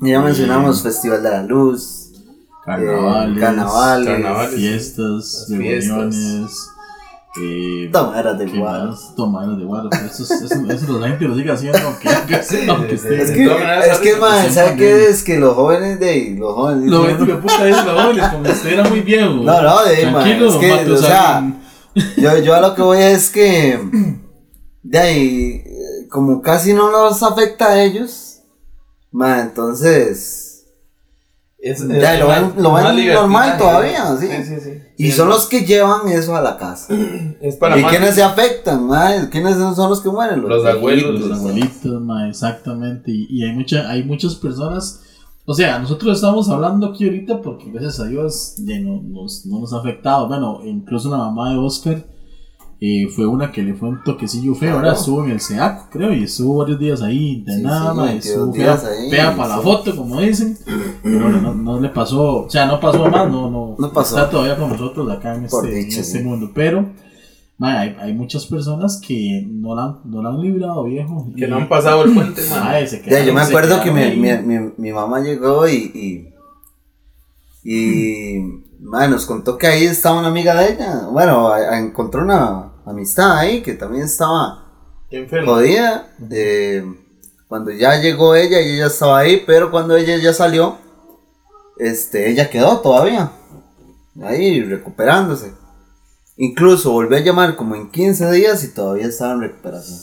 [0.00, 2.12] Ya mencionamos Festival de la Luz.
[2.64, 6.70] carnavales, Eh, carnavales, carnavales, fiestas, las fiestas.
[7.36, 7.88] Eh.
[9.16, 12.34] Tomaderas de guaro, pero eso, es- eso, eso la gente lo sigue haciendo, aunque, aunque,
[12.68, 13.22] aunque esté...
[13.22, 15.22] Es que, es que, Siempre ¿sabes qué es?
[15.22, 16.90] Que los jóvenes de ahí, los jóvenes.
[16.90, 19.34] Lo ves, puta, dice la jóvenes, como si estuviera muy viejo.
[19.34, 21.60] No, no, de ahí, Tranquilo, es que, o Matusalén.
[22.16, 23.78] Yo, yo a lo que voy es que.
[24.82, 28.38] De ahí, eh, como casi no los afecta a ellos,
[29.10, 30.47] mae, entonces.
[31.60, 34.28] Es, Ya, es lo ven- lo ven normal todavía, sí.
[34.28, 34.70] Sí, sí, sí.
[34.96, 36.94] Y Sí, son los que llevan eso a la casa.
[37.40, 38.88] Es para ¿Y quiénes se afectan?
[39.30, 40.40] ¿Quiénes son los que mueren?
[40.42, 43.10] Los abuelos, Los los- abuelitos, ma, exactamente.
[43.10, 45.00] Y, y hay, mucha, hay muchas personas.
[45.46, 49.58] O sea, nosotros estamos hablando aquí ahorita porque gracias a Dios ya no, nos, no
[49.60, 50.28] nos ha afectado.
[50.28, 52.04] Bueno, incluso la mamá de Oscar
[52.80, 54.70] eh, fue una que le fue un toquecillo feo.
[54.70, 54.98] Ahora Claro.
[54.98, 58.04] estuvo en el SEACO, creo, y estuvo varios días ahí de Sí, nada, sí, ma,
[58.04, 60.56] y 22 estuvo fea, ahí, fea para la foto, como dicen.
[61.02, 64.16] Pero bueno, no, no le pasó, o sea, no pasó más, no, no, No pasó.
[64.18, 66.24] está todavía con nosotros acá en este, en dicha, este sí.
[66.24, 66.50] mundo.
[66.54, 66.88] Pero
[67.58, 71.26] ma, hay, hay muchas personas que no la, han- no la han librado, viejo.
[71.36, 72.40] Que y- no han pasado el puente,
[72.86, 75.74] se Ya, yo me acuerdo que mi, mi, mi, mi mamá llegó y.
[75.94, 76.28] y
[77.64, 78.38] y
[78.80, 81.06] nos contó que ahí estaba una amiga de ella.
[81.10, 84.64] Bueno, a- a- encontró una amistad ahí que también estaba
[85.10, 85.52] Qué enfermo.
[85.52, 86.08] jodida.
[86.30, 86.84] eh,
[87.48, 90.76] cuando ya llegó ella, y ella estaba ahí, pero cuando ella ya salió,
[91.78, 93.32] este, ella quedó todavía
[94.22, 95.52] ahí recuperándose.
[96.36, 99.98] Incluso volví a llamar como en 15 días y todavía estaba en recuperación.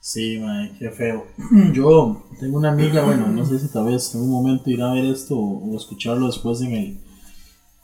[0.00, 1.24] Sí, mae, qué feo.
[1.72, 4.94] Yo tengo una amiga, bueno, no sé si tal vez en un momento irá a
[4.94, 7.00] ver esto o escucharlo después en el,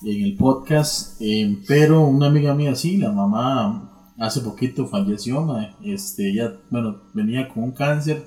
[0.03, 5.47] en el podcast, eh, pero una amiga mía sí, la mamá hace poquito falleció.
[5.83, 8.25] Este, ella, bueno, venía con un cáncer.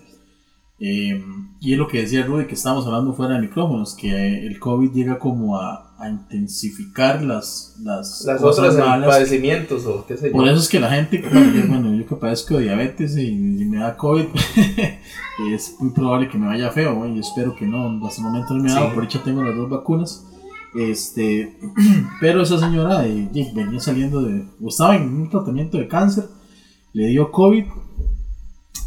[0.80, 1.24] eh,
[1.64, 4.92] y es lo que decía Rudy, que estábamos hablando fuera de micrófonos, que el COVID
[4.92, 10.28] llega como a, a intensificar las, las, Las cosas otras malas padecimientos o qué sé
[10.28, 10.32] yo.
[10.34, 11.24] por eso es que la gente,
[11.68, 14.26] bueno, yo, que padezco de diabetes y, y me da COVID,
[15.54, 18.64] es muy probable que me vaya feo, yo espero que no, hasta el momento no
[18.64, 18.96] me ha dado, Sí.
[18.96, 20.28] por hecho tengo las dos vacunas,
[20.76, 21.58] este,
[22.22, 26.26] pero esa señora eh, ye- venía saliendo de, o estaba en un tratamiento de cáncer,
[26.94, 27.66] le dio COVID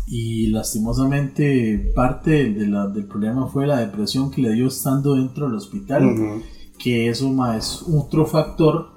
[0.07, 5.47] y lastimosamente parte de la- del problema fue la depresión que le dio estando dentro
[5.47, 6.43] del hospital Ujú.
[6.79, 8.89] que eso ma, es otro factor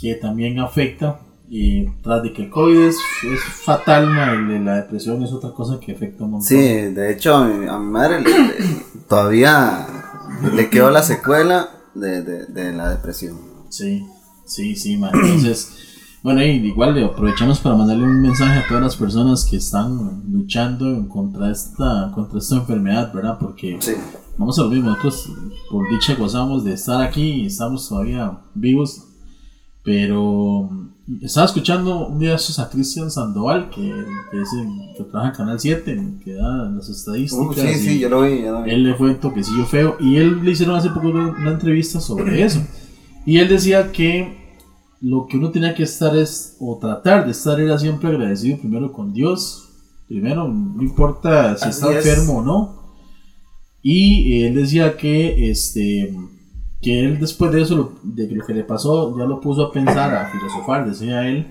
[0.00, 4.76] que también afecta y tras de que el COVID es, es fatal ma, de la
[4.76, 7.90] depresión es otra cosa que afecta un montón Sí, de hecho a mi, a mi
[7.90, 8.54] madre le- le-
[9.08, 9.86] todavía
[10.54, 13.36] le quedó la secuela de, de, de la depresión.
[13.68, 14.04] sí
[14.44, 15.10] sí sí ma.
[15.12, 15.68] entonces
[16.22, 20.22] bueno y igual le aprovechamos para mandarle un mensaje a todas las personas que están
[20.30, 23.92] luchando contra esta contra esta enfermedad verdad porque Sí.
[24.38, 25.30] vamos a lo mismo, nosotros
[25.70, 29.04] por dicha gozamos de estar aquí y estamos todavía vivos,
[29.92, 33.80] pero mm, estaba escuchando un día esos a Cristian Sandoval, que,
[34.30, 37.56] que, es en- que trabaja en Canal 7, que da las Uh, estadísticas.
[37.56, 38.70] sí, sí, y yo lo vi, yo lo vi.
[38.70, 42.00] Él le fue un toquecillo feo y él le hicieron hace poco una, una entrevista
[42.00, 42.60] sobre eso.
[43.24, 44.36] Y él decía que
[45.00, 48.92] lo que uno tenía que estar es, o tratar de estar, era siempre agradecido primero
[48.92, 49.64] con Dios.
[50.08, 52.04] Primero, no importa si Así está es.
[52.06, 52.78] enfermo o no.
[53.82, 56.14] Y él decía que este
[56.80, 59.72] que él después de eso, lo- de lo que le pasó, ya lo puso a
[59.72, 61.46] pensar, a filosofar, decía él,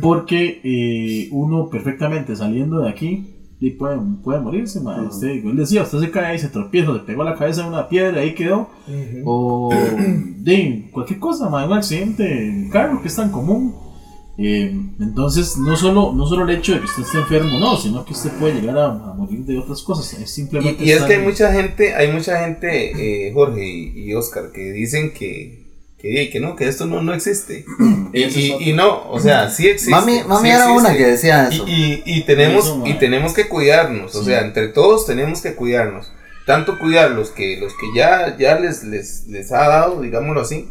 [0.00, 3.26] porque eh, uno perfectamente saliendo de aquí
[3.60, 4.96] y puede, puede morirse, ma.
[5.08, 7.88] Este, él decía, usted se cae ahí, se tropieza, le pegó la cabeza en una
[7.88, 8.68] piedra, ahí quedó,
[9.24, 9.70] o
[10.38, 13.74] de cualquier cosa, ma, un accidente, en carro que es tan común.
[14.42, 18.04] Eh, entonces, no solo, no solo el hecho de que usted esté enfermo, no, sino
[18.06, 20.14] que usted puede llegar a, a morir de otras cosas.
[20.18, 23.66] Es simplemente Y, y es que hay en- mucha gente, hay mucha gente, eh, Jorge
[23.68, 25.66] y, y Oscar, que dicen que,
[25.98, 27.66] que, que no, que esto no, no existe.
[28.14, 29.90] y, y- no, o sea, sí existe.
[29.90, 30.80] Mami, mami sí era existe.
[30.88, 31.64] una que decía eso.
[31.68, 34.26] Y, y, y tenemos, Eso, y tenemos que cuidarnos, o Sí.
[34.30, 36.10] sea, entre todos tenemos que cuidarnos.
[36.46, 40.66] Tanto cuidar los que, los que ya, ya les, les, les ha dado, digámoslo así.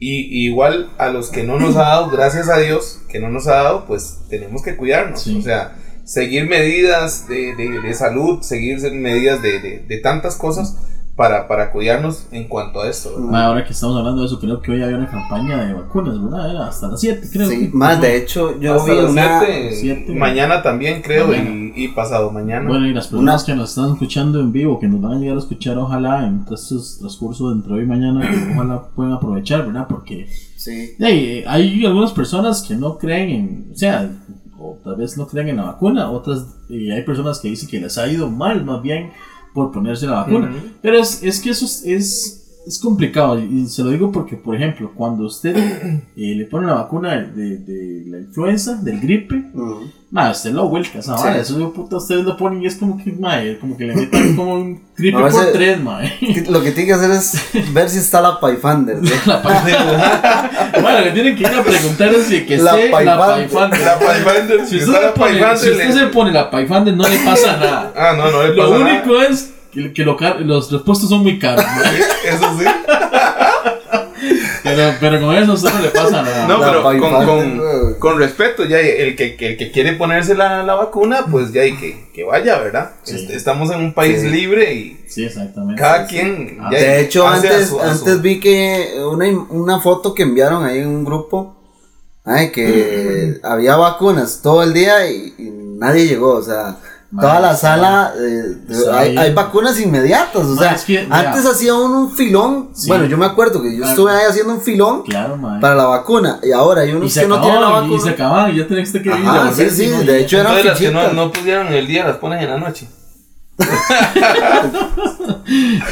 [0.00, 3.30] Y, y igual a los que no nos ha dado, gracias a Dios, que no
[3.30, 5.22] nos ha dado, pues tenemos que cuidarnos.
[5.22, 5.36] Sí.
[5.38, 10.76] O sea, seguir medidas de, de, de salud, seguir medidas de, de, de tantas cosas
[11.18, 13.18] para, para cuidarnos en cuanto a esto.
[13.18, 16.22] Ma, ahora que estamos hablando de eso, creo que hoy había una campaña de vacunas,
[16.22, 16.48] ¿verdad?
[16.48, 17.48] Era hasta las 7, creo.
[17.48, 19.40] Sí, más de hecho, yo Hasta vi las una.
[19.40, 20.14] siete, siete.
[20.14, 21.50] mañana también creo Mañana.
[21.50, 22.68] Y, y pasado mañana.
[22.68, 25.34] Bueno, y las personas que nos están escuchando en vivo, que nos van a llegar
[25.36, 29.66] a escuchar, ojalá en estos transcurso de entre hoy y mañana, que ojalá puedan aprovechar,
[29.66, 29.86] ¿verdad?
[29.88, 30.92] Porque Sí.
[31.00, 34.08] hey, hay algunas personas que no creen en, o sea,
[34.56, 37.80] o tal vez no creen en la vacuna, otras, y hay personas que dicen que
[37.80, 39.10] les ha ido mal, más bien,
[39.58, 40.52] por ponerse la vacuna.
[40.80, 44.54] Pero es, es que eso es, es, es complicado y se lo digo porque, por
[44.54, 49.42] ejemplo, cuando usted eh, le pone la vacuna de, de la influenza, del gripe,
[50.10, 53.02] ma, usted lo vuelca, esa vara, eso de puta, ustedes lo ponen y es como
[53.02, 56.04] que, ma, eh, como que le metan como un gripe No, por ese- tres, ma.
[56.04, 56.44] eh.
[56.50, 58.98] Lo que tiene que hacer es ver si está la Paifander.
[59.02, 59.08] ¿no?
[59.26, 59.40] La
[60.82, 64.66] bueno, lo que tienen que ir a preguntar es si que La esté la Paifander.
[64.66, 66.94] Si si usted, está le la pone, Pathfinder, si usted le- se pone la Paifander
[66.96, 67.92] no le pasa nada.
[67.96, 71.38] Ah, no, no le Lo único es que, que lo car- los repuestos son muy
[71.38, 71.64] caros.
[71.64, 71.92] nada.
[72.24, 72.64] Eso sí.
[74.62, 76.46] Pero, pero con eso a usted no le pasa nada.
[76.46, 80.62] No, pero con, con, con respeto, ya el que, que- el que quiere ponerse la,
[80.62, 82.90] la vacuna, pues ya hay que, que vaya, ¿verdad?
[83.02, 83.14] Sí.
[83.14, 84.28] Est- Estamos en un país Sí.
[84.28, 85.80] libre y Sí, exactamente.
[85.80, 86.58] cada quien.
[86.60, 90.12] Ah, ya De hecho, a antes, su- a su- antes vi que una, una foto
[90.12, 91.56] que enviaron ahí en un grupo.
[92.24, 96.34] Ay, que había vacunas todo el día y, y nadie llegó.
[96.34, 96.76] O sea,
[97.10, 98.12] toda la sala.
[98.18, 98.56] eh,
[98.92, 100.44] hay, hay vacunas inmediatas.
[100.44, 102.68] O sea, es que, antes hacía uno un filón.
[102.74, 102.88] Sí.
[102.88, 103.90] Bueno, yo me acuerdo que yo Claro.
[103.90, 106.38] estuve ahí haciendo un filón Claro, para la vacuna.
[106.42, 108.02] Y ahora hay unos que no tienen la acababan, y vacuna.
[108.04, 110.78] se acababan, y ya tenés que ir Ajá, sí, sí, de hecho eran Entonces, las
[110.78, 112.88] que no, no pusieron en el día las ponen en la noche.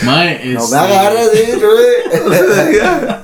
[0.05, 3.17] Mae, No me agarres, Rubén.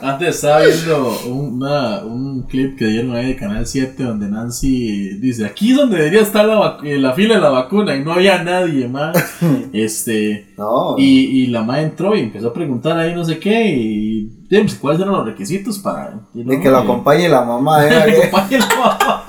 [0.00, 5.16] Antes estaba viendo un, una- un clip que dieron ahí de Canal 7 donde Nancy
[5.20, 8.12] dice, aquí es donde debería estar la, eh, la fila de la vacuna y no
[8.12, 9.16] había nadie más.
[9.72, 13.68] este, No, y, y la madre entró y empezó a preguntar ahí no sé qué
[13.74, 18.18] y James, ¿cuáles eran los requisitos para Y que lo acompañe la mamá, Que ¿eh?
[18.28, 19.24] acompañe la mamá.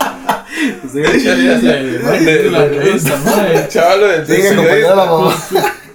[0.92, 3.68] Sí, de- de- la revista, mae.
[3.68, 5.34] Chaval del Sí, que a la mamá.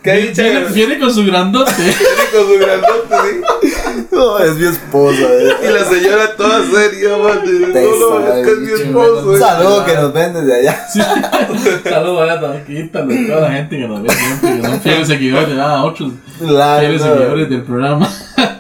[0.03, 0.43] ¿Qué dicha?
[0.43, 1.73] Viene, viene con su grandote.
[2.33, 4.07] con su grandote, sí.
[4.13, 5.53] No, es mi esposa, ¿eh?
[5.69, 7.41] Y la señora toda seria, man.
[7.45, 9.31] No, no, es que es mi esposo.
[9.31, 10.87] Un saludo que nos ven desde allá.
[11.85, 15.09] Saludos a la Taquita, a toda la gente que nos ve siempre, que son fieles
[15.09, 16.81] seguidores, a otros Claro.
[16.81, 18.09] fieles seguidores del programa.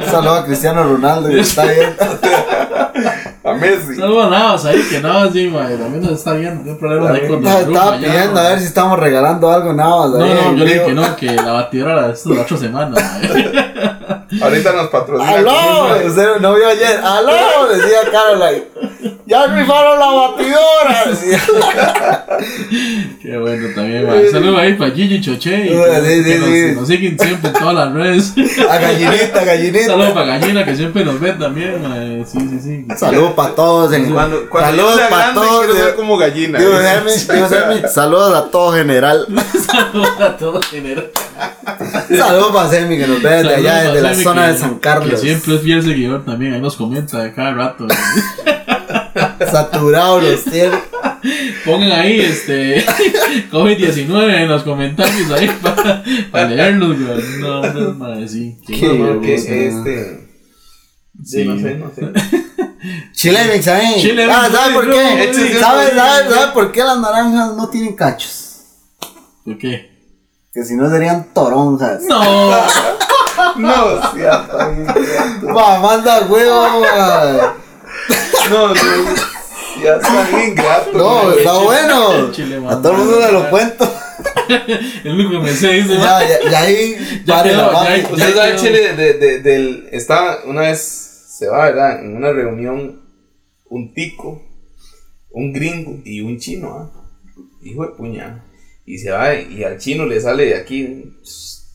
[0.00, 1.94] Un saludo a Cristiano Ronaldo que está viendo.
[3.50, 4.00] A Messi.
[4.02, 6.62] A Navas ahí, que Navas, sí, mae, también nos está viendo.
[6.62, 8.50] Tiene problemas ahí con Estaba, grupo pidiendo a mae.
[8.50, 10.10] ver si estamos regalando algo nada más.
[10.10, 12.42] No, ahí no, yo le dije que no, que la batidora era esto de la
[12.42, 12.90] otra semana.
[12.94, 13.88] mae.
[14.42, 15.30] Ahorita nos patrocina.
[15.30, 16.38] ¡Aló!
[16.40, 17.00] No vio ayer.
[17.02, 17.66] ¡Aló!
[17.72, 18.64] Decía Caroline.
[19.26, 21.04] ¡Ya rifaron la batidora!
[21.08, 21.40] Decía.
[23.22, 24.30] Qué bueno también, mae.
[24.30, 25.66] Saludos ahí para Gigi Choche.
[25.66, 26.72] y Sí, que, sí, que nos, sí.
[26.76, 28.34] nos siguen siempre en todas las redes.
[28.70, 29.86] A gallinita, gallinita.
[29.86, 32.24] Saludos para Gallina, que siempre nos ven también.
[32.26, 32.86] Sí, sí, sí.
[32.96, 33.92] Saludos para todos.
[33.92, 34.12] En...
[34.12, 35.58] Cuando, cuando Saludos para todos.
[35.66, 36.58] quiero ser como gallina.
[36.58, 36.82] Digo, ¿eh?
[36.84, 39.26] ser mi- digo, ser mi- Saludos a todo general.
[39.66, 41.10] Saludos a todos general.
[42.16, 44.80] Saludos para Semi que nos ve desde allá, desde la zona que- de San Que
[44.80, 45.20] Carlos.
[45.20, 47.86] siempre es fiel seguidor también, ahí nos comenta de cada rato.
[49.50, 50.78] Saturados los tiene.
[51.64, 52.84] Pongan ahí este
[53.50, 55.50] COVID-19 en los comentarios ahí
[56.30, 57.22] para, leerlos, güey.
[57.40, 58.56] No, no, madre, sí.
[58.66, 59.48] Qué Qué mamá, Que Sí.
[59.52, 60.28] este.
[61.24, 61.44] Sí.
[61.44, 62.12] No sé, no sé.
[63.12, 64.00] Chile Mix ahí.
[64.00, 65.24] Chile ah, Mix, ¿sabe por no, qué?
[65.24, 68.60] échese ¿Sabe, sabe, sabe por qué las naranjas no tienen cachos?
[69.44, 69.90] ¿Por qué?
[70.52, 72.02] Que si no serían toronjas.
[72.08, 72.20] No,
[73.56, 75.56] No, bien.
[75.56, 77.54] Va, manda huevo, ma.
[78.50, 78.74] No, no.
[79.82, 80.92] Ya está bien grato.
[80.98, 82.32] No, está bueno.
[82.32, 82.82] Chile, A manda.
[82.82, 83.92] todo el mundo le lo cuento.
[85.04, 87.22] el único que me sé dice, Ya, ya, ya ahí.
[87.26, 87.92] Ya pare quedó, la ya vaca.
[87.92, 89.88] ahí- Usted sabe, Chile, de, de, del.
[89.92, 90.80] Está una vez.
[91.38, 92.00] Se va, ¿verdad?
[92.04, 93.02] En una reunión.
[93.66, 94.42] Un tico.
[95.30, 96.90] Un gringo y un chino, ¿ah?
[97.62, 98.44] Hijo de puña.
[98.86, 101.12] Y se va y al chino le sale de aquí.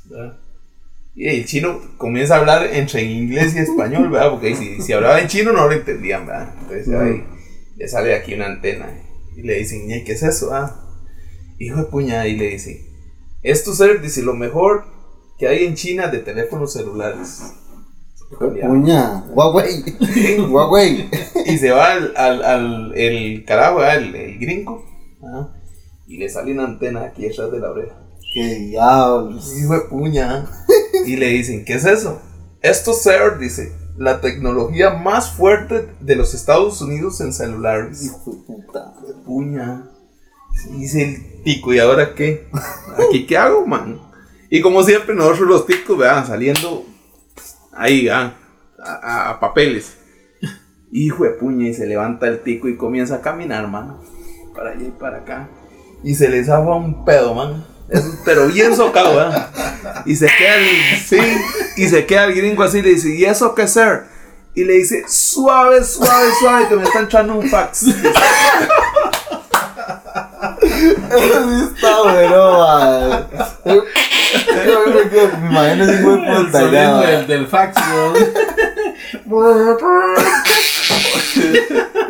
[0.06, 0.38] ¿verdad?
[1.16, 4.32] Y el chino comienza a hablar entre inglés y español, ¿verdad?
[4.32, 6.54] Porque si, si hablaba en chino no lo entendían, ¿verdad?
[6.62, 7.24] Entonces ahí
[7.78, 8.88] le sale aquí una antena
[9.36, 10.54] y le dicen, "Ñe, ¿qué es eso?
[10.54, 10.80] Ah?
[11.60, 12.88] Hijo de puña, y le dice,
[13.44, 14.86] esto ser, dice, lo mejor
[15.38, 17.54] que hay en China de teléfonos celulares.
[18.40, 19.24] Puña.
[19.30, 19.84] Huawei.
[20.50, 21.10] Huawei.
[21.46, 23.98] Y se va al, al, al- el carajo, ¿verdad?
[23.98, 24.84] el, el gringo,
[25.24, 25.50] ¿ah?
[26.08, 28.03] y le sale una antena aquí detrás de la oreja.
[28.34, 29.54] Qué diablos.
[29.58, 30.46] Hijo de puña.
[31.06, 32.22] Y le dicen, ¿qué es eso?
[32.62, 38.06] Esto ser, dice, la tecnología más fuerte de los Estados Unidos en celulares.
[38.06, 38.94] Hijo de puta.
[39.26, 39.90] Puña.
[40.72, 42.48] Dice el tico, ¿y ahora qué?
[43.06, 44.00] ¿Aquí qué hago, man?
[44.50, 46.86] Y como siempre, nosotros los ticos, vean, saliendo
[47.74, 48.38] ahí, ah,
[48.80, 49.98] a, a- a papeles.
[50.92, 54.00] Hijo de puña, y se levanta el tico y comienza a caminar, mano.
[54.56, 55.50] Para allá y para acá.
[56.04, 57.66] Y se le zafa un pedo, man.
[58.26, 59.50] Pero bien socado, ¿verdad?
[60.06, 61.20] Y se queda el, sí,
[61.78, 64.06] y se queda el gringo así y le dice, ¿y eso qué ser?
[64.56, 67.84] Y le dice, suave, suave, suave, que me están echando un fax.
[70.64, 73.28] Eso sí está bueno, ma.
[73.66, 73.74] Me
[75.50, 78.24] imagino ese el puta sonido ya, del, fax, güey.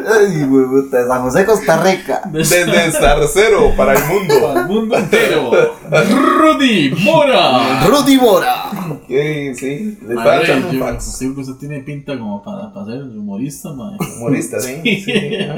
[0.05, 0.97] Ay, de puta.
[0.97, 2.21] de San José, Costa Rica.
[2.31, 4.49] Desde Zarcero para el mundo.
[4.49, 5.51] Al mundo entero.
[5.89, 7.85] Rudy Mora.
[7.87, 8.65] Rudy Mora.
[9.07, 9.97] Sí, sí.
[10.01, 11.17] Madre, fax.
[11.17, 13.97] sí, pues, usted tiene pinta como para, para ser humorista, madre.
[14.17, 14.81] Humorista, sí.
[14.83, 15.55] sí, ajá.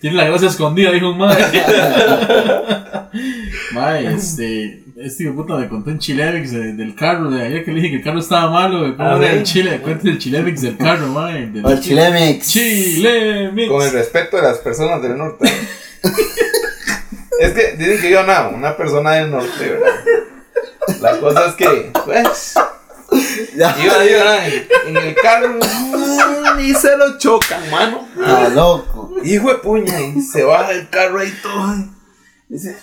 [0.00, 1.44] Tiene la gracia escondida, dijo un madre.
[3.72, 7.64] Mae, este, este hijo de puta me contó en Chilevix de- del carro, de ayer
[7.64, 9.36] que le dije que el carro estaba malo, de cómo Ah, era ¿sí?
[9.38, 11.46] el Chile, cuente el Chilevix del carro, mae.
[11.46, 12.48] del- O el Chilemix.
[12.48, 13.68] Chilemix.
[13.70, 15.46] Con el respeto de las personas del norte.
[17.40, 19.94] es que dicen que yo no, una persona del norte, ¿verdad?
[21.00, 22.54] La cosa es que, pues,
[23.56, 23.76] Ya.
[23.82, 28.08] iba, iba en, en el carro mm, y se lo chocan, mano.
[28.24, 29.14] Ah, loco.
[29.22, 31.76] Hijo de puña, y se baja el carro ahí todo.
[32.48, 32.76] Dice,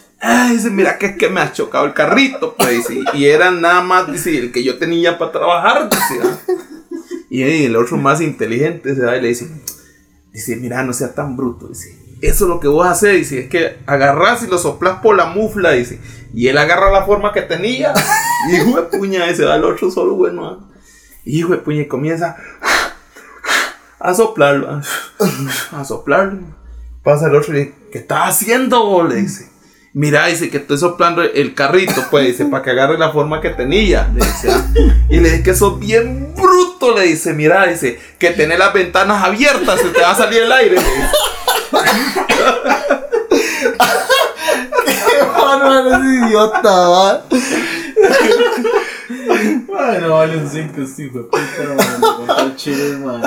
[0.51, 2.89] dice, mira que es que me ha chocado el carrito, pues.
[2.89, 6.37] Y, y era nada más, el que yo tenía para trabajar, ah.
[7.29, 9.49] Y el otro más inteligente se va y le dice,
[10.31, 11.99] dice, mira, no seas tan bruto, dice.
[12.21, 15.25] Eso es lo que vos haces, dice, es que agarrás y lo soplás por la
[15.25, 15.99] mufla, dice.
[16.33, 17.93] Y él agarra la forma que tenía.
[18.49, 20.45] Y hijo de puña, y se va el otro solo, bueno.
[20.45, 20.59] ah.
[21.25, 22.37] Hijo de puña, y comienza
[23.99, 24.81] a soplarlo,
[25.71, 26.39] a soplarlo.
[27.03, 29.03] Pasa el otro y le dice, ¿qué estás haciendo?
[29.03, 29.54] Le dice.
[29.97, 33.51] Mira, dice que estoy soplando el carrito, pues, dice, para que agarre la forma que
[33.51, 34.11] tenía.
[34.13, 34.49] Le dice.
[35.09, 39.23] Y le dice que sos bien bruto, le dice, mira, dice, que tenés las ventanas
[39.23, 40.75] abiertas, se te va a salir el aire.
[40.75, 41.11] le dice.
[46.27, 47.23] Idiota, va.
[49.67, 53.21] Bueno, valen 5, sí, hijo de puta, chile, man.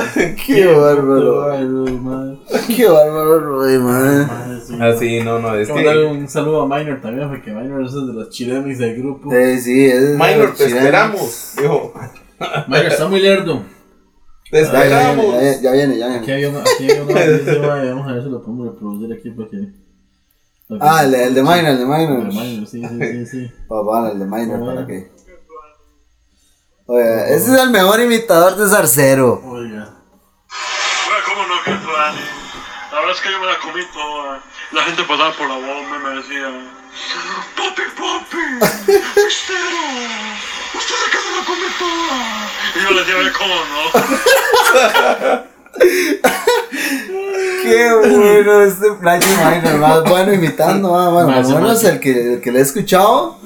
[0.46, 1.52] Qué bárbaro.
[2.66, 3.64] Qué bárbaro,
[4.66, 4.74] sí.
[4.80, 6.04] Ah, sí, no, no, es darle que.
[6.06, 9.32] un saludo a Minor también, porque Minor es de los chilenos del grupo.
[9.32, 10.11] Eh, sí, es.
[10.18, 11.92] Minor, te esperamos, dijo.
[12.68, 13.62] Minor está muy lerdo.
[14.50, 15.26] Te Ya, ya viene, esperamos.
[15.34, 16.32] ya viene, ya viene, ya Aquí viene.
[16.34, 19.12] había uno, aquí había uno que dice, "Mae, vamos a ver si lo podemos reproducir
[19.12, 19.59] aquí para que.
[20.80, 22.22] Ah, el, el de Minor, el de El Minor.
[22.24, 23.50] de Minor, sí, sí, sí, sí.
[23.68, 24.64] Papá, el de Minor, Ah.
[24.74, 25.09] ¿para qué?
[26.91, 29.43] Oye, ese es el mejor imitador de Zarcero.
[29.45, 29.91] Oiga.
[31.26, 32.24] ¿cómo no, que Dani?
[32.91, 34.41] La verdad es que yo me la comí toda.
[34.72, 36.49] La gente pasaba por la bomba y me decía:
[37.59, 38.45] ¡Papi, papi!
[39.22, 39.84] ¡Mistero!
[40.72, 42.16] ¡Usted es que se la come toda!
[42.74, 43.82] Y yo les dije: ¿Cómo no?
[47.62, 51.28] Qué bueno este Frankie Minor, más bueno imitando, más bueno.
[51.28, 53.39] Más, bueno es el que, el que le he escuchado.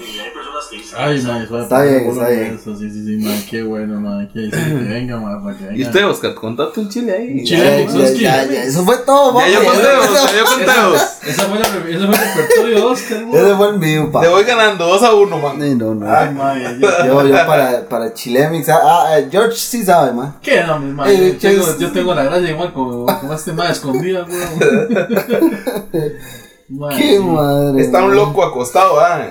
[0.97, 2.59] Ay, man, Está bien, está bien.
[2.61, 4.29] Eso, sí, sí, sí, man, qué bueno, man.
[4.33, 4.41] Que,
[4.89, 5.77] venga, man, para que venga.
[5.79, 7.45] Y usted, Oscar, contate un chile ahí.
[7.45, 7.87] Chile.
[7.89, 10.95] Ya, Mix, ya, ya, ya, eso fue todo, Ya yo conteo, ya yo conteo.
[11.23, 13.35] Esa fue la, ese fue el repertorio de Oscar, man.
[13.37, 14.21] Ese fue el mío, pa.
[14.23, 15.79] Te voy ganando 2 a 1, man.
[15.79, 16.13] No, no.
[16.13, 18.69] Ay, man, ya- ya- Yo, yo para, para Chilemix.
[18.69, 20.37] Ah, ah, eh, George sí sabe, man.
[20.43, 21.09] ¿Qué no, mi man?
[21.09, 24.89] Eh, Yo tengo, yo tengo la gracia igual como, como este man escondido, weón.
[26.69, 27.83] Man, Qué madre.
[27.83, 28.17] Está un man.
[28.17, 29.27] loco acostado, ah,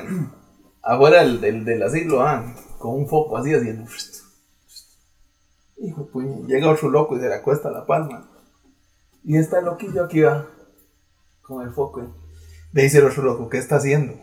[0.81, 3.89] afuera del, del, del asilo, ah, con un foco así haciendo.
[5.77, 8.29] Hijo puña, llega otro loco y se le acuesta la palma.
[9.23, 10.47] Y está loquillo aquí va,
[11.41, 12.15] con el foco.
[12.73, 14.13] Le dice el otro loco, ¿qué está haciendo?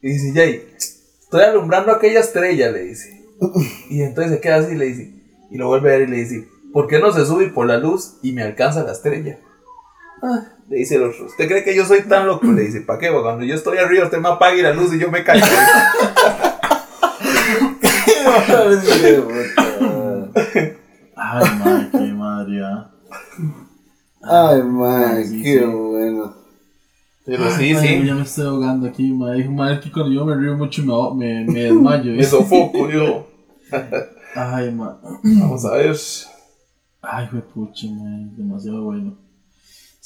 [0.00, 3.24] Y dice, Jay, estoy alumbrando aquella estrella, le dice.
[3.90, 5.14] Y entonces se queda así le dice,
[5.50, 7.78] y lo vuelve a ver y le dice, ¿por qué no se sube por la
[7.78, 9.38] luz y me alcanza la estrella?
[10.22, 12.46] Ah, le dice el otro, ¿usted cree que yo soy tan loco?
[12.46, 13.10] Le dice, ¿para qué?
[13.10, 15.46] Cuando yo estoy arriba, usted me apague la luz y yo me caigo.
[21.16, 22.90] Ay, man, qué madre, ah.
[24.22, 25.64] Ay, man, Sí, qué sí.
[25.64, 26.34] bueno.
[27.26, 29.36] Pero sí, Ay, sí, Ya me estoy ahogando aquí, man.
[29.36, 30.82] Dijo, man, es que cuando yo me río mucho
[31.14, 32.12] me, me, me desmayo.
[32.16, 33.26] me sofoco, yo.
[34.34, 34.96] Ay, man.
[35.22, 35.96] Vamos a ver.
[37.02, 38.34] Ay, fue pucha, man.
[38.36, 39.23] Demasiado bueno.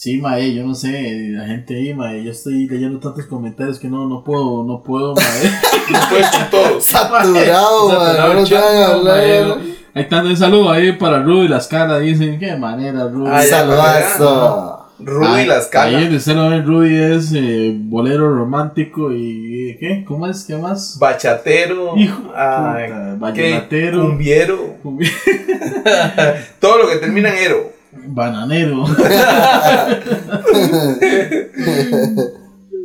[0.00, 3.88] Sí, mae, yo no sé, la gente ahí, mae, yo estoy leyendo tantos comentarios que
[3.88, 5.24] no, no puedo, no puedo, mae.
[5.90, 6.84] No puedes con todos.
[6.86, 9.46] Saturado, No mae, hablar.
[9.48, 9.54] no.
[9.94, 13.28] Ahí están un saludo ahí para Rudy Las Caras, dicen, qué manera, Rudy.
[13.28, 14.86] Ay, ya, Saludazo.
[15.00, 20.04] Rudy las Ahí en el celo ven, Rudy es eh, bolero romántico y ¿qué?
[20.06, 20.44] ¿Cómo es?
[20.44, 20.96] ¿Qué más?
[21.00, 21.96] Bachatero.
[21.96, 24.02] Hijo, ay, vallenatero.
[24.02, 24.76] Cumbiero.
[26.60, 27.77] Todo lo que termina en ero.
[27.92, 28.84] Bananero.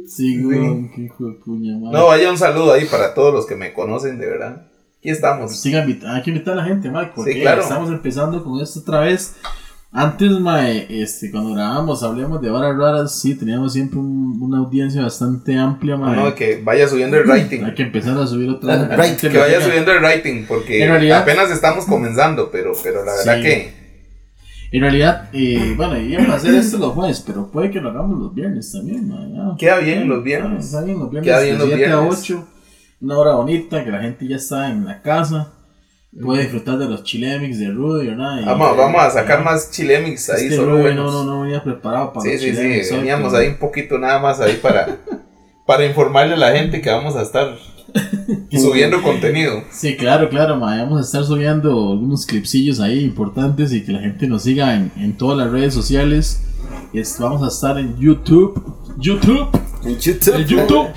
[0.08, 1.98] sí, güey, qué hijo de puña, madre.
[1.98, 4.68] No, vaya un saludo ahí para todos los que me conocen, de verdad.
[5.00, 5.60] Aquí estamos.
[5.60, 7.62] Sigan hay que invitar a la gente, Mike, porque Sí, claro.
[7.62, 9.36] estamos empezando con esto otra vez.
[9.96, 15.04] Antes, Mae, este, cuando grabábamos, hablamos de varas raras, sí, teníamos siempre un- una audiencia
[15.04, 16.16] bastante amplia, Mae.
[16.16, 17.64] No, que vaya subiendo el rating.
[17.64, 19.18] Hay que empezar a subir otra vez.
[19.22, 23.42] Que vaya subiendo el rating, porque realidad- apenas estamos comenzando, pero, pero la verdad Sí.
[23.44, 23.83] que
[24.74, 28.20] En realidad, eh, bueno, íbamos a hacer esto los jueves, pero puede que lo hagamos
[28.20, 29.56] los viernes también, ya.
[29.58, 30.66] Queda bien los viernes.
[30.66, 32.20] Está bien los viernes, Queda bien de los 7 a viernes.
[32.22, 32.48] 8,
[33.02, 35.54] una hora bonita, que la gente ya está en la casa.
[36.22, 38.42] Puede disfrutar de los chilemix de Rudy, ¿verdad?
[38.42, 41.14] Y- vamos, vamos a sacar más chilemix ahí Es que solo Rudy buenos.
[41.14, 43.98] no, no, no venía preparado para Sí, los sí, chilemix sí, veníamos ahí un poquito
[44.00, 44.98] nada más ahí para,
[45.68, 47.56] para informarle a la gente que vamos a estar
[48.52, 49.64] subiendo contenido.
[49.72, 54.00] Sí, claro, claro, ma, vamos a estar subiendo algunos clipsillos ahí importantes y que la
[54.00, 56.42] gente nos siga en, en todas las redes sociales.
[56.94, 58.62] Es- vamos a estar en YouTube,
[58.98, 59.48] YouTube,
[59.84, 60.36] En YouTube.
[60.36, 60.88] en YouTube,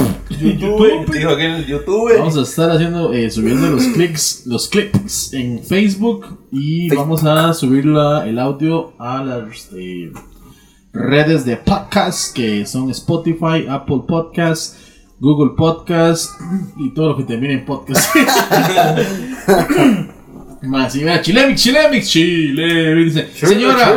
[0.40, 1.12] YouTube.
[1.12, 2.16] Dijo aquí en el YouTube.
[2.18, 6.98] Vamos a estar haciendo, eh, subiendo los clics, los clips en Facebook y Facebook.
[6.98, 10.12] vamos a subir la- el audio a las eh,
[10.92, 14.76] redes de podcast que son Spotify, Apple Podcasts,
[15.18, 16.36] Google Podcasts
[16.76, 18.14] y todo lo que termine en podcast.
[20.62, 23.92] Más, y vea, Chilemix, Chilemix, Chilemix, dice, señora,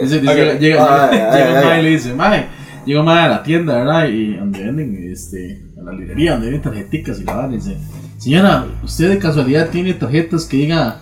[0.00, 1.80] dice, dice, llega, llega, Ay, ay, llega ay.
[1.80, 2.46] y le dice, mae,
[2.86, 4.08] llega mae a la tienda, ¿verdad?
[4.08, 7.76] Y donde venden, este, a la librería, donde venden tarjeticas y la van, y dice,
[8.16, 11.00] señora, ¿usted de casualidad tiene tarjetas que diga,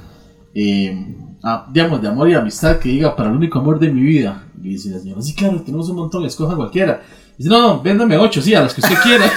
[0.54, 1.14] eh,
[1.44, 4.44] ah, digamos, de amor y amistad, que diga, para el único amor de mi vida?
[4.60, 7.02] Y dice la señora, sí, claro, tenemos un montón, escoja cualquiera.
[7.42, 9.24] Dice, no, no, véndame ocho, sí, a las que usted quiera.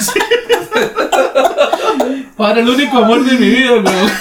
[2.37, 4.11] para el único amor de mi vida, weón.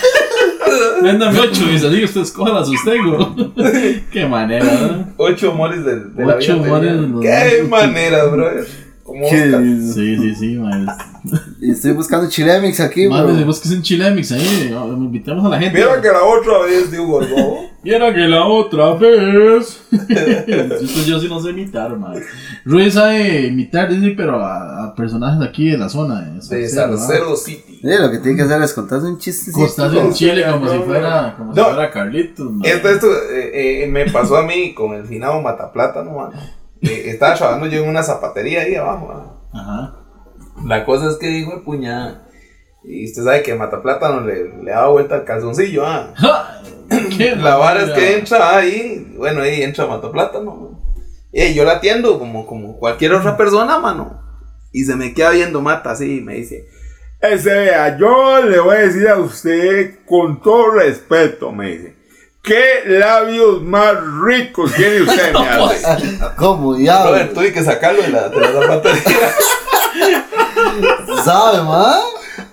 [1.02, 3.36] Véndame ocho y así usted escoja la sostengo.
[4.10, 5.06] Qué manera, ¿verdad?
[5.18, 6.94] Ocho moles de, de la Ocho vida tenía.
[6.94, 8.83] de los Qué manera, brother.
[9.04, 9.62] Como ¿Qué Oscar.
[9.62, 9.92] dice?
[9.92, 10.86] Sí, sí, sí, man.
[11.60, 13.16] Y estoy buscando chilemix aquí, bro.
[13.26, 14.70] Madre, vos que es un chilemix ahí.
[14.72, 15.78] Invitamos a la gente.
[15.78, 17.60] Mira que la otra vez, digo, gordo.
[17.82, 19.82] Mira que la otra vez.
[19.92, 22.14] Esto yo sí no sé imitar, man.
[22.64, 26.22] Ruiz sabe imitar, dice, pero a, a personajes aquí de la zona.
[26.22, 27.80] De De Salcedo, City.
[27.82, 29.52] Sí, lo que tiene que hacer es contarse un chiste.
[29.52, 31.66] Costas en Chile como si No, fuera, como si no.
[31.66, 32.50] fuera Carlitos.
[32.62, 36.32] Esto, esto eh, eh, me pasó a mí con el finado Mataplátano, mano.
[36.84, 39.40] Eh, estaba trabajando yo en una zapatería ahí abajo.
[39.52, 39.94] Ajá.
[40.64, 42.26] La cosa es que dijo de puñada.
[42.84, 46.12] Y usted sabe que Mataplátano le, le daba vuelta al calzoncillo, ah.
[47.16, 50.82] ¿Qué La vara es que entra ahí, bueno, ahí entra Mataplátano.
[51.32, 54.22] Y yo la atiendo como, como cualquier otra persona, mano.
[54.70, 56.68] Y se me queda viendo Mata así y me dice,
[57.20, 61.96] Ese vea, yo le voy a decir a usted con todo respeto, me dice.
[62.44, 66.18] ¿Qué labios más ricos tiene usted, me hace?
[66.36, 67.12] ¿Cómo diablo?
[67.12, 69.02] brother, tuve que sacarlo de la, de la zapatería.
[71.24, 71.96] ¿Sabe, ma?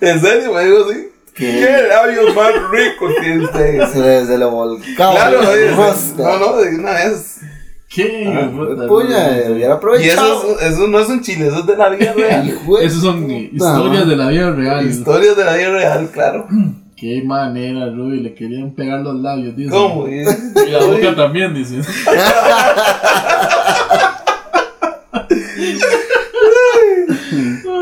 [0.00, 1.08] en serio, me digo así.
[1.34, 1.46] ¿Qué?
[1.60, 3.88] ¿Qué labios más ricos tiene usted?
[3.92, 5.14] Se le, se le volcaba.
[5.14, 5.40] Claro,
[5.76, 6.22] rosca.
[6.22, 7.40] no, no, de una vez.
[7.88, 8.24] ¿Qué?
[8.34, 10.38] Ah, puta, Puña, hubiera Y aprovechado.
[10.42, 12.58] eso, es- eso no es un chile, eso es de la vida real.
[12.80, 14.86] Esos son historias de la vida real.
[14.88, 16.46] Historias de la vida real, claro.
[17.02, 19.70] Qué manera, Ruby, le querían pegar los labios, dice.
[19.70, 20.06] ¿Cómo?
[20.06, 20.20] Y-
[20.68, 21.80] Y la boca también, dice.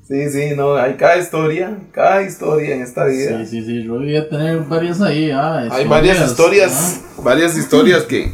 [0.08, 3.44] Sí, sí, no, hay cada historia, cada historia en esta vida.
[3.44, 5.30] Sí, sí, sí, Ruby va a tener varias ahí.
[5.30, 6.30] Ah, Hay varias escondidas,
[6.72, 8.32] historias, varias historias que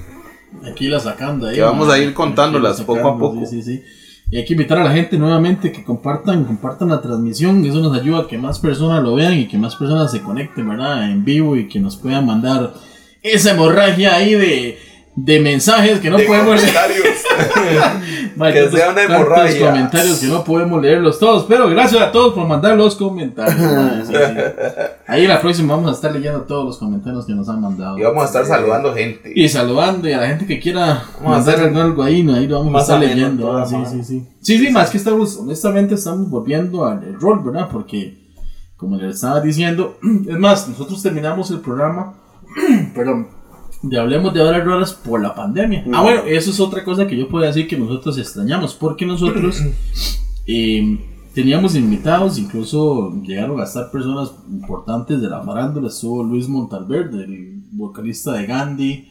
[0.62, 1.56] ah, Aquí las sacando ahí.
[1.56, 3.44] Que vamos a ir contándolas poco a poco.
[3.44, 3.82] Sí, sí, sí.
[4.32, 7.62] Y hay que invitar a la gente nuevamente que compartan, compartan la transmisión.
[7.66, 10.66] Eso nos ayuda a que más personas lo vean y que más personas se conecten,
[10.70, 11.10] ¿verdad?
[11.10, 12.72] En vivo y que nos puedan mandar
[13.22, 14.78] esa hemorragia ahí de,
[15.14, 16.74] de mensajes que no de podemos leer.
[16.74, 17.16] comentarios.
[18.36, 19.66] Mae, Que tantos- sea una hemorragia.
[19.68, 23.56] comentarios que no podemos leerlos todos, pero gracias a todos por mandar los comentarios.
[24.08, 24.40] sí, sí.
[25.06, 27.98] Ahí la próxima vamos a estar leyendo todos los comentarios que nos han mandado.
[27.98, 29.30] y vamos a estar saludando gente.
[29.34, 32.34] Y saludando y a la gente que quiera Vamos mandar hacer algo ahí, ¿no?
[32.34, 33.54] ahí lo vamos a estar leyendo.
[33.56, 34.28] ah, sí, sí, sí.
[34.40, 37.68] Sí, sí, más que estamos, honestamente estamos volviendo al al rol, ¿verdad?
[37.70, 38.32] Porque,
[38.78, 39.98] como les estaba diciendo,
[40.28, 42.14] es más, nosotros terminamos el programa,
[42.94, 43.28] perdón,
[43.82, 45.84] de Hablemos de Horas Raras por la pandemia.
[45.92, 49.60] Ah, bueno, eso es otra cosa que yo puedo decir que nosotros extrañamos, porque nosotros
[50.46, 50.98] eh,
[51.34, 57.62] teníamos invitados, incluso llegaron a estar personas importantes de la farándula, estuvo Luis Montalverde, el
[57.72, 59.08] vocalista de Gandhi,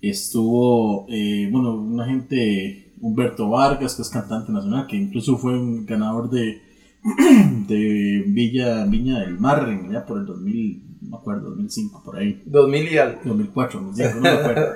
[0.00, 5.86] estuvo, eh, bueno, una gente, Humberto Vargas, que es cantante nacional, que incluso fue un
[5.86, 6.62] ganador de,
[7.68, 12.42] de Villa, Viña del Mar, ya por el 2000, no me acuerdo, 2005, por ahí.
[12.46, 13.20] 2000 y algo.
[13.24, 14.66] 2004, 2005, no me acuerdo.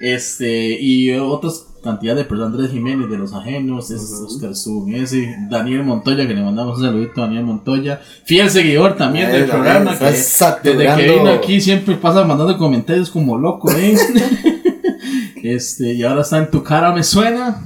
[0.00, 4.52] Este, y otras cantidad de personas, Andrés Jiménez de Los Ajenos, ese Oscar
[4.94, 9.44] ese, Daniel Montoya, que le mandamos un saludito a Daniel Montoya, fiel seguidor también del
[9.44, 13.94] Ay, programa, está que desde que vino aquí siempre pasa mandando comentarios como loco, ¿eh?
[15.42, 17.64] este, y ahora está en Tu Cara Me Suena,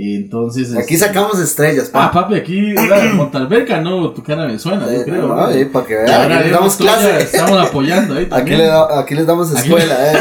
[0.00, 0.76] y entonces...
[0.76, 2.22] Aquí este, sacamos estrellas, Ah, pa.
[2.22, 3.12] papi, aquí, ¿verdad?
[3.14, 5.26] Montalberca, no, Tu Cara Me Suena, yo Eh, creo.
[5.26, 5.56] no, ¿verdad?
[5.56, 7.24] eh, para que vean, aquí les damos Montoya clase.
[7.24, 8.58] Estamos apoyando ahí Aquí, también.
[8.58, 10.16] le da- aquí les damos Aquí- escuela, eh.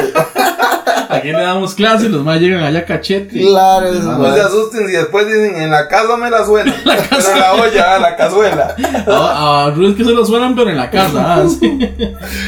[1.17, 3.39] Aquí le damos clases, los más llegan allá cachete.
[3.41, 6.45] Claro, Les es mandan- No se asusten si después dicen en la casa me la
[6.45, 6.73] suena.
[6.83, 8.75] Pero en la olla, la cazuela.
[9.07, 11.35] A, a Ruiz que se lo suenan, pero en la casa.
[11.41, 11.79] Ah, sí,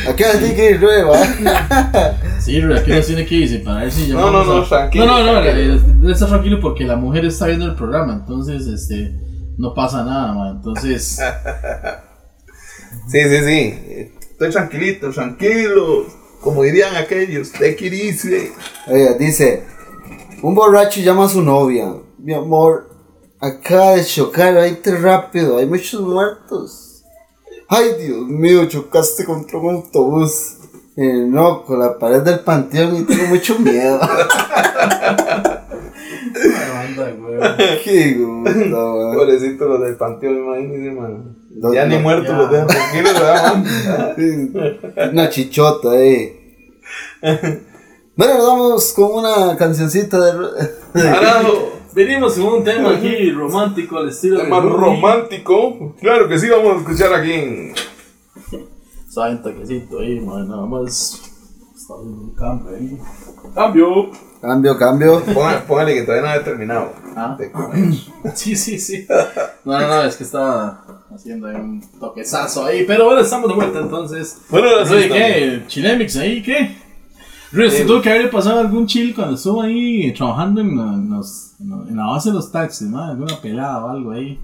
[0.09, 0.79] Aquí hay que ir
[2.39, 4.15] sí Ruiz, aquí nos tiene que irse para ver si ya.
[4.15, 5.73] No, no, no, a- tranquilo, No, no, no, tranquilo.
[5.75, 9.13] eh, él está tranquilo porque la mujer está viendo el programa, entonces, este.
[9.57, 10.55] No pasa nada, man.
[10.57, 11.19] Entonces,
[13.07, 14.11] Sí, sí, sí.
[14.31, 16.05] Estoy tranquilito, tranquilo.
[16.41, 18.51] Como dirían aquellos, take it easy.
[18.87, 19.63] Oiga, dice,
[20.41, 21.93] un borracho llama a su novia.
[22.17, 22.89] Mi amor,
[23.39, 27.03] acaba de chocar, vete rápido, hay muchos muertos.
[27.67, 30.55] Ay, Dios mío, chocaste contra un autobús.
[30.95, 33.99] Eh, no, con la pared del panteón y tengo mucho miedo.
[37.83, 39.15] Qué gusto, man.
[39.15, 41.35] Pobrecito los del panteón, imagínense, man.
[41.55, 45.09] Los- ya ni muertos los dejan tranquilos, ¿verdad, man?
[45.11, 46.35] Una chichota ahí.
[48.15, 50.49] Bueno, nos vamos con una cancioncita de...
[50.93, 55.95] Carajo, venimos con un tema aquí romántico al estilo tema romántico.
[56.01, 57.73] Claro que sí, vamos a escuchar aquí en
[59.09, 61.28] Saben, toquecito ahí, man, nada más.
[61.79, 62.97] Está un cambio ahí.
[63.55, 64.11] Cambio.
[64.41, 65.23] Cambio, cambio.
[65.33, 66.93] Póngale, póngale que todavía no había terminado.
[67.15, 67.37] Ah.
[68.35, 69.07] Sí, sí, sí.
[69.63, 70.83] No, no, no, es que estaba
[71.15, 72.83] haciendo ahí un toquezazo ahí.
[72.85, 74.39] Pero bueno, estamos de vuelta entonces.
[74.49, 75.07] Bueno, Oye.
[75.09, 75.63] ¿qué?
[75.67, 76.75] ¿Chilemix ahí qué?
[77.53, 77.85] Ruiz, Sí.
[77.85, 82.29] tuvo que haberle pasado algún chill cuando estuvo ahí trabajando en los- en la base
[82.29, 83.01] de los taxis, ¿no?
[83.03, 84.39] Alguna pelada o algo ahí.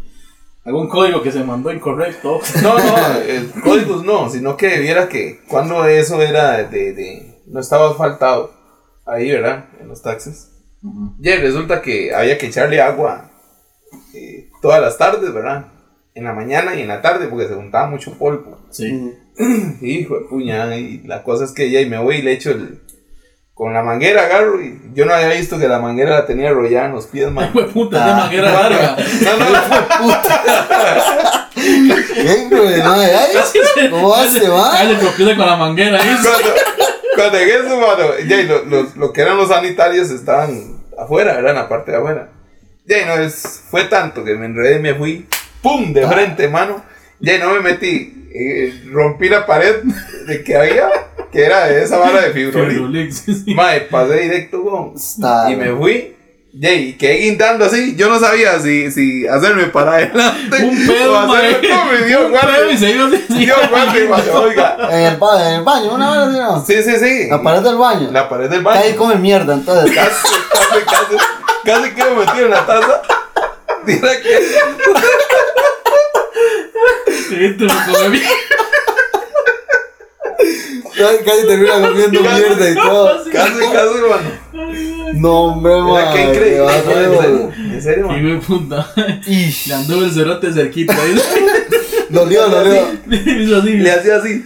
[0.66, 2.40] Algún código que se mandó incorrecto.
[2.64, 7.60] No, no, eh, códigos no, sino que viera que cuando eso era de, de- no
[7.60, 8.52] estaba asfaltado
[9.06, 9.66] ahí, ¿verdad?
[9.80, 10.50] En los taxis.
[11.20, 13.32] Ya resulta que había que echarle agua
[14.14, 15.68] eh, todas las tardes, ¿verdad?
[16.16, 18.60] En la mañana y en la tarde porque se juntaba mucho polvo.
[18.72, 19.14] Sí.
[19.82, 22.52] Hijo de puña, y la cosa es que ya y me voy y le echo
[22.52, 22.82] el
[23.56, 26.86] con la manguera agarro y yo no había visto que la manguera la tenía enrollada
[26.88, 27.50] en los pies, man.
[27.54, 28.98] Fue puta de manguera larga.
[29.22, 29.38] No,
[30.08, 30.22] no,
[31.56, 32.82] ¿Qué, güey?
[32.82, 34.84] Madre, ay, ¿Cómo hace, Ah, va?
[34.84, 36.16] le tropieza con la manguera ahí.
[36.22, 36.54] cuando,
[37.16, 41.52] cuando en eso, mano, ya, lo, lo- lo que eran los sanitarios estaban afuera, ¿verdad?
[41.52, 42.30] En la parte de afuera.
[42.86, 45.28] Ya, no, es, fue tanto que me enredé y me fui,
[45.62, 45.94] ¡pum!
[45.94, 46.84] de frente, mano.
[47.20, 49.78] Ya, no me metí, eh, rompí la pared
[50.28, 50.90] de que había,
[51.36, 52.32] que era de esa vara de.
[52.34, 53.54] Fibrolix, sí, sí.
[53.54, 54.94] Mae, pasé directo, weón.
[55.52, 56.12] Y me fui.
[56.58, 57.98] Y quedé guindando así.
[57.98, 60.64] Yo no sabía si, si hacerme para adelante.
[60.64, 61.70] Un pedo, o hacerme mae.
[61.70, 62.78] como me dio Un pedo y guante.
[62.78, 63.24] se iba así.
[63.46, 64.78] Dio guante, mae, oiga.
[64.90, 66.66] En el, ba- en el baño, una vez así, ¿no?
[66.66, 67.28] Sí, sí, sí.
[67.30, 68.10] La pared del baño.
[68.12, 68.98] La pared del Está ahí baño.
[68.98, 69.92] come mierda, entonces.
[69.96, 71.24] Casi, casi, casi.
[71.66, 73.02] Casi que me metí en la taza.
[73.86, 74.40] Mira que.
[77.30, 77.74] Sí, te lo
[78.04, 78.22] comí.
[80.98, 83.10] Casi, casi termina comiendo mierda y todo.
[83.32, 84.46] Casi, casi, mano.
[85.14, 86.14] No, hombre, man.
[86.14, 86.66] qué increíble.
[87.58, 88.24] En ser, serio, man.
[88.26, 88.88] de puta.
[89.28, 89.68] Ish.
[89.68, 90.94] Le anduvo el cerote cerquita.
[91.02, 91.16] ahí.
[92.10, 92.82] Dolió, dolió.
[93.10, 93.70] Hizo así.
[93.78, 94.46] Le hacía así.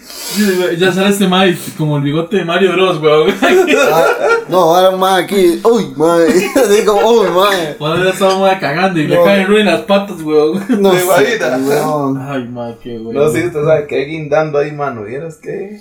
[0.78, 3.34] Ya sale este Mike como el bigote de Mario Bros, weón.
[3.42, 4.06] Ah,
[4.48, 5.60] No, ahora un man aquí.
[5.64, 6.34] Uy, madre.
[6.56, 7.76] Así como, uy, madre.
[7.80, 9.24] Ahora ya estamos cagando y le No.
[9.24, 10.64] caen ruin las patas, weón.
[10.70, 12.18] No Me weón.
[12.22, 13.16] Ay, ma, qué güey.
[13.16, 15.04] No, sí, usted sabe que guindando ahí, mano.
[15.04, 15.80] ¿Vieras qué?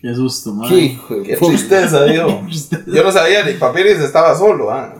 [0.00, 0.68] Qué susto, man.
[0.68, 2.70] Qué hijo de Qué tristeza, Dios.
[2.86, 4.94] Yo no sabía, ni Papiris estaba solo, ah.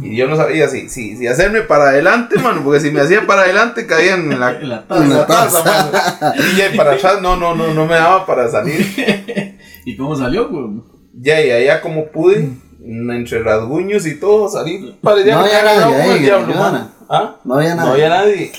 [0.00, 3.26] Y, yo no sabía si, si, si hacerme para adelante, mano, porque si me hacía
[3.26, 5.62] para adelante caían en la, En la en la taza.
[5.62, 6.34] taza, mano.
[6.54, 8.86] Y ya para atrás no, no, no, no me daba para salir.
[9.84, 10.84] ¿Y cómo salió, weón?
[11.12, 12.48] Ya, y allá como pude,
[12.82, 14.96] entre rasguños y todo, salí.
[15.02, 16.90] Parecía No que me había agarrado nadie con el diablo, mano.
[17.10, 17.36] ¿Ah?
[17.44, 17.92] No había No nada.
[17.92, 18.52] había nadie.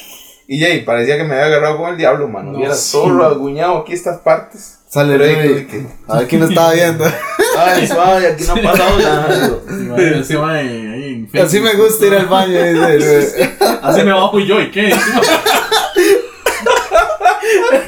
[0.47, 2.51] Y ya, y parecía que me había agarrado con el diablo, mano.
[2.51, 2.91] No, y era sí.
[2.91, 4.82] todo rasguñado aquí estas partes.
[4.94, 7.04] Sale el que- A ver quién lo estaba viendo.
[7.58, 9.50] Ay, suave, aquí no ha pasado nada.
[9.68, 11.28] Sí, ma, ese ma, ahí.
[11.41, 12.60] Así me gusta ir al baño.
[12.62, 13.56] dice.
[13.82, 14.96] Así me bajo yo, ¿y qué?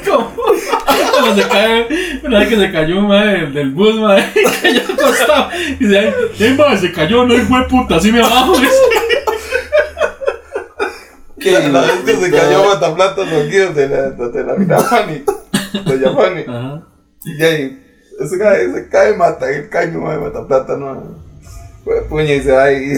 [0.04, 1.86] como, como se cae,
[2.24, 5.50] una vez que se cayó un mae del, del bus, mae, cayó acostado.
[5.78, 8.54] Y dice, ay, ay, mae, se cayó, no es puta, así me bajo.
[11.38, 15.22] Que la vez que se cayó Mataplata los guíos de la, de la mina Fanny,
[15.84, 16.44] doña Fanny.
[16.48, 16.82] Ajá.
[17.24, 17.82] Y ahí,
[18.20, 21.24] ese cae, se cae, mata el caño de Mataplata, no.
[21.84, 22.92] Pues, puña y se va y,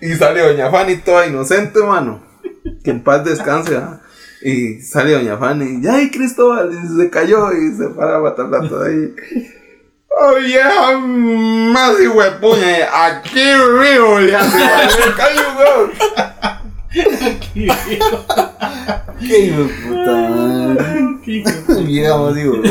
[0.00, 2.22] y sale doña Fanny toda inocente, mano.
[2.84, 4.00] Que en paz descanse, ¿ah?
[4.42, 8.90] Y sale doña Fanny, y ay Cristóbal, y se cayó y se para Mataplata de
[8.90, 9.14] ahí.
[10.22, 10.60] Oye,
[11.72, 14.58] más hijo de puña, aquí río, le hace
[15.16, 15.92] caño, weón.
[19.20, 20.78] Qué hijo de puta, man.
[20.78, 20.99] Qué hijo de
[21.86, 22.62] Llegamos, digo.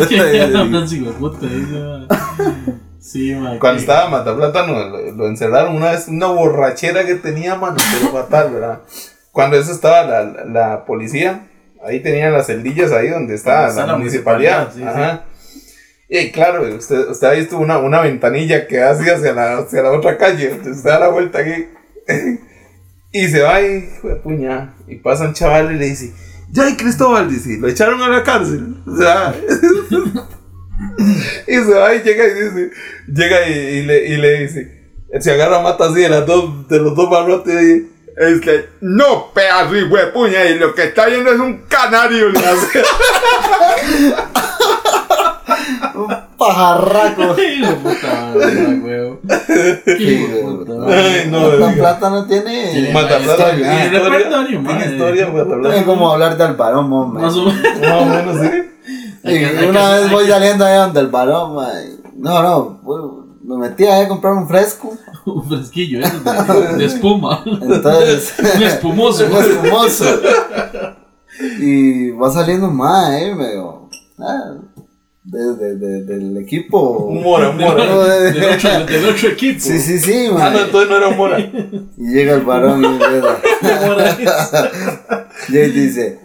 [1.20, 1.47] puta.
[2.99, 3.34] Sí.
[3.60, 8.51] Cuando estaba Mataplátano, lo, lo encerraron una vez, una borrachera que tenía, mano, pero fatal,
[8.53, 8.82] ¿verdad?
[9.32, 11.47] Cuando eso estaba la, la, la policía,
[11.84, 14.68] ahí tenían las celdillas ahí donde Donde está la, la municipalidad.
[14.68, 15.24] municipalidad, sí, Ajá.
[16.10, 19.91] Y claro, usted, usted ha visto una, una ventanilla que hace hacia la, hacia la
[19.91, 21.68] otra calle, usted da la vuelta aquí.
[23.12, 23.89] y se va y,
[24.24, 26.12] puña, y pasa un chaval y le dice,
[26.52, 28.76] ya y Cristóbal, dice, lo echaron a la cárcel.
[28.86, 29.36] O sea,
[31.47, 32.72] y se va y llega y dice,
[33.08, 37.64] llega y, le, dice, se agarra mata así de, las dos, de los dos barrotes
[37.64, 37.88] y
[38.18, 42.30] Es que no pedazo y puña y lo que está viendo es un canario.
[46.40, 47.22] Pajarraco.
[47.42, 48.36] Hijo puta.
[50.88, 52.72] Ay, no, plata no tiene.
[52.72, 53.82] Tiene Mataplata, historia.
[53.90, 55.86] tiene repertorio, tiene historia, Es Mataplata.
[55.86, 57.24] como hablar del varón, hombre.
[57.24, 57.80] Más o menos.
[57.82, 59.66] Más o menos, sí.
[59.68, 61.70] Una vez voy saliendo allá donde el varón, man.
[62.16, 62.80] No, no.
[63.44, 64.94] Me metí ahí a comprar un fresco.
[65.26, 67.44] Un fresquillo, eso de, de espuma.
[67.46, 68.34] Entonces.
[68.56, 69.26] Un espumoso.
[69.26, 70.06] un espumoso.
[71.60, 73.36] Y va saliendo más, eh.
[73.36, 73.90] Me digo.
[74.18, 74.54] Ah,
[75.24, 77.09] de- de- de- del equipo.
[77.11, 77.86] Mora, Mora.
[77.86, 79.59] No, de- Del otro, del otro equipo.
[79.59, 81.39] Sí, sí, sí, Ah, no, entonces no era un Mora.
[81.39, 83.38] Y llega el varón y empieza.
[85.47, 86.20] Y él dice,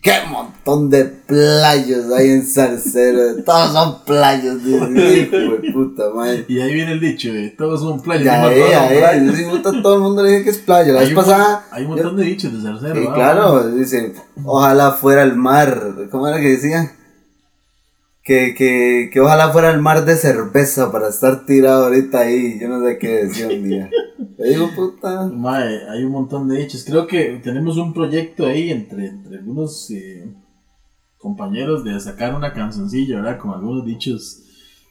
[0.00, 3.42] qué montón de playos hay en Salcero.
[3.44, 4.62] Todos son playos.
[4.64, 6.04] Dice, hijo de puta.
[6.48, 8.24] Y ahí viene el dicho de todos son playas.
[8.24, 8.98] Ya, no, eh, ya, eh.
[8.98, 9.36] playas.
[9.36, 9.44] Sí,
[9.82, 10.92] todo el mundo le dice que es playa.
[10.92, 11.64] La Hay vez un, pasada.
[11.72, 12.94] hay un montón de dichos de Salcero.
[12.94, 14.14] Sí, ah, claro, dicen,
[14.44, 15.82] ojalá fuera el mar.
[16.10, 16.92] ¿Cómo era que decía?
[18.24, 22.58] Que, que, que ojalá fuera el mar de cerveza para estar tirado ahorita ahí.
[22.58, 23.90] Yo no sé qué decía un día.
[24.38, 25.28] Digo, puta.
[25.28, 26.84] Mae, hay un montón de dichos.
[26.84, 30.26] Creo que tenemos un proyecto ahí entre, entre algunos eh,
[31.18, 33.38] compañeros de sacar una cancioncilla, ¿verdad?
[33.38, 34.40] Con algunos dichos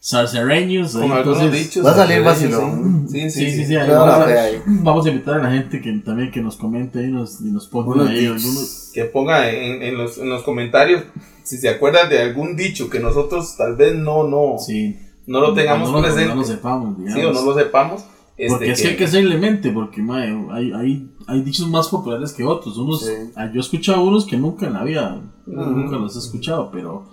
[0.07, 0.95] zarcereños.
[0.95, 1.83] ahí, Con algunos dichos.
[1.83, 3.07] Va a salir vacilón.
[3.09, 3.73] Sí, sí, Sí, sí, sí.
[3.73, 4.61] Claro, vamos, a, hay.
[4.65, 7.67] vamos a invitar a la gente que también que nos comente ahí nos, y nos
[7.67, 8.35] ponga ahí dichos.
[8.45, 8.91] algunos.
[8.93, 11.03] Que ponga en, en los, en los comentarios
[11.43, 14.97] si se acuerdan de algún dicho que nosotros tal vez no, no, Sí.
[15.27, 16.27] no lo tengamos no, presente.
[16.29, 17.19] No lo sepamos, digamos.
[17.19, 18.05] sí, o no lo sepamos.
[18.35, 21.87] Este, Porque es que hay que hacerle mente, porque mae, hay, hay, hay dichos más
[21.89, 22.77] populares que otros.
[22.77, 23.11] Unos, Sí.
[23.35, 27.05] ah, Yo he escuchado unos que nunca en la vida, nunca los he escuchado, pero,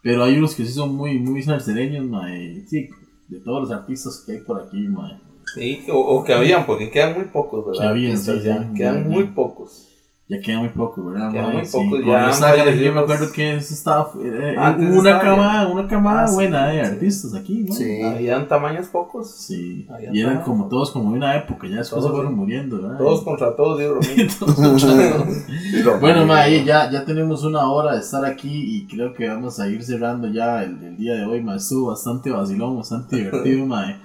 [0.00, 2.88] pero hay unos que sí son muy, muy salsereños, mae, sí,
[3.28, 5.18] de todos los artistas que hay por aquí, mae.
[5.56, 7.80] Sí, o, o que habían, porque quedan muy pocos, ¿verdad?
[7.82, 9.34] Que habían, Artistas sí, ya, quedan ya, muy ya.
[9.34, 9.88] pocos.
[10.30, 11.32] Ya queda muy poco, ¿verdad?
[11.52, 12.30] Muy Sí, con ya
[12.72, 16.66] yo me acuerdo que eso estaba, eh, hubo una camada, una camada Ah, sí, buena
[16.68, 16.92] de sí.
[16.92, 17.74] artistas aquí, ¿no?
[17.74, 18.00] Sí.
[18.00, 19.28] Habían tamaños pocos.
[19.28, 22.80] Sí, y eran tamaños como todos como de una época, ya después se fueron muriendo,
[22.80, 22.98] ¿verdad?
[22.98, 23.98] Todos contra todos, digo.
[24.38, 24.86] Todos
[26.00, 29.58] Bueno, ma, ahí ya, ya tenemos una hora de estar aquí y creo que vamos
[29.58, 31.56] a ir cerrando ya el, el día de hoy, ma.
[31.56, 34.00] Estuvo bastante vacilón, bastante divertido, ma.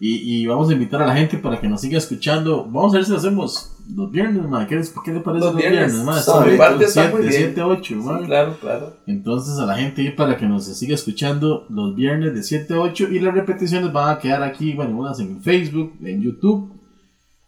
[0.00, 2.64] Y, y vamos a invitar a la gente para que nos siga escuchando.
[2.64, 4.66] Vamos a ver si lo hacemos los viernes, ma.
[4.66, 5.92] ¿Qué, les- qué le parece Los los viernes.
[5.92, 6.56] viernes, ma?
[6.58, 7.42] Parte está muy de bien.
[7.54, 8.18] 7 a 8, Sí, ma.
[8.24, 8.96] claro, claro.
[9.06, 13.08] Entonces a la gente para que nos siga escuchando los viernes de 7 a 8
[13.10, 16.72] y las repeticiones van a quedar aquí, bueno, unas en Facebook, en YouTube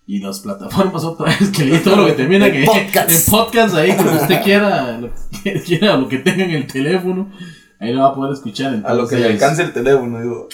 [0.07, 3.11] y las plataformas otra vez que leí todo lo que termina que En podcast.
[3.11, 5.11] en podcast ahí que usted quiera, lo
[5.45, 7.31] que quiera, lo que tenga en el teléfono,
[7.79, 8.81] ahí lo va a poder escuchar.
[8.85, 10.49] A lo que le entonces, alcance el teléfono, digo.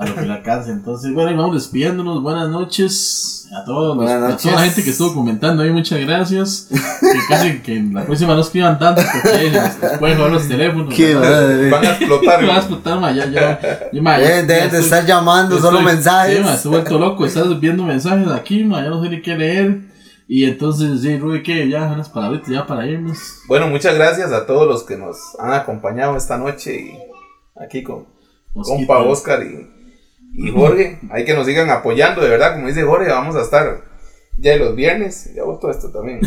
[0.00, 0.70] A lo que le alcance.
[0.70, 2.22] Entonces, bueno, y vamos despidiéndonos.
[2.22, 4.60] Buenas noches a todos, los- Buenas a toda la noches.
[4.74, 5.70] gente que estuvo comentando ahí.
[5.70, 6.68] Muchas gracias.
[6.70, 10.94] Que casi que en la próxima no escriban tanto porque nos pueden jugar los teléfonos.
[10.94, 11.70] Qué madre.
[11.70, 12.40] Van a explotar.
[12.40, 13.60] Me va a explotar, ma, ya, ya.
[13.92, 16.36] ya, ma, ya- Eh, ya de estoy- estar llamando, ya solo estoy- mensajes.
[16.38, 17.26] Sí, ma, estoy vuelto loco.
[17.26, 19.90] Estás viendo mensajes aquí, ma, ya no sé ni qué leer.
[20.32, 23.18] Y entonces, sí, Rui, que ya unas palabritas ya para irnos.
[23.48, 26.98] Bueno, muchas gracias a todos los que nos han acompañado esta noche y
[27.60, 28.06] aquí con
[28.54, 28.76] Mosquito.
[28.78, 29.68] compa Oscar y,
[30.32, 30.98] y Jorge.
[31.10, 33.90] Hay que nos sigan apoyando, de verdad, como dice Jorge, vamos a estar
[34.40, 36.20] ya los viernes, ya votó esto también.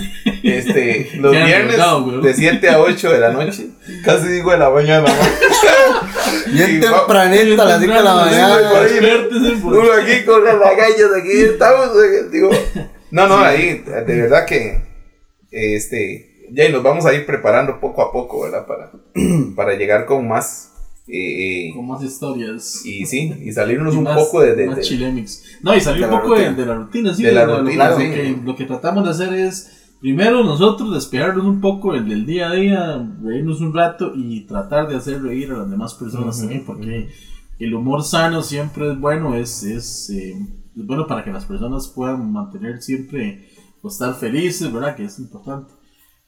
[0.43, 1.77] Este, los viernes
[2.21, 3.69] de 7 a 8 de la noche,
[4.05, 5.07] casi digo de la mañana.
[5.07, 6.53] ¿no?
[6.53, 8.57] Bien tempranito a las 5 de la mañana.
[9.63, 11.89] Uno aquí con las lagallas, aquí estamos.
[12.31, 12.51] Digo,
[13.11, 14.81] no, no, ahí, de verdad que,
[15.51, 18.67] este, ya y nos vamos a ir preparando poco a poco, ¿verdad?
[18.67, 18.91] Para,
[19.55, 20.72] para llegar con más,
[21.07, 22.85] eh, eh, Con más historias.
[22.85, 25.43] y sí, y salirnos Y un más- poco de, de- más de- chilemix.
[25.61, 27.23] No, y salir un poco de, de la rutina, sí.
[27.23, 28.03] De la rutina, lo, sí.
[28.03, 32.49] que, lo que tratamos de hacer es, primero nosotros despejarnos un poco del, del día
[32.49, 36.63] a día, reírnos un rato y tratar de hacer reír a las demás personas también,
[36.65, 37.09] porque
[37.59, 40.35] el humor sano siempre es bueno, es, es, eh,
[40.75, 43.49] es bueno para que las personas puedan mantener siempre
[43.81, 44.95] o estar felices, ¿verdad?
[44.95, 45.71] Que es importante.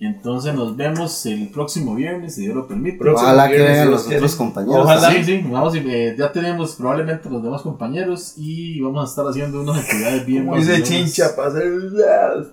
[0.05, 3.09] Entonces nos vemos el próximo viernes, si Dios lo permite.
[3.09, 4.17] Ojalá que vengan si los quiere.
[4.17, 4.83] otros compañeros.
[4.83, 5.11] Ojalá.
[5.11, 9.25] Sí, sí, vamos, y, eh, ya tenemos probablemente los demás compañeros y vamos a estar
[9.27, 12.47] haciendo unas actividades bien Como dice chincha para hacer las.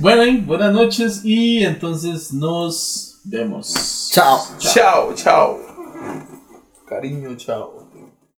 [0.00, 4.10] Bueno, buenas noches y entonces nos vemos.
[4.12, 4.38] Chao.
[4.58, 5.58] Chao, chao.
[6.86, 7.83] Cariño, chao.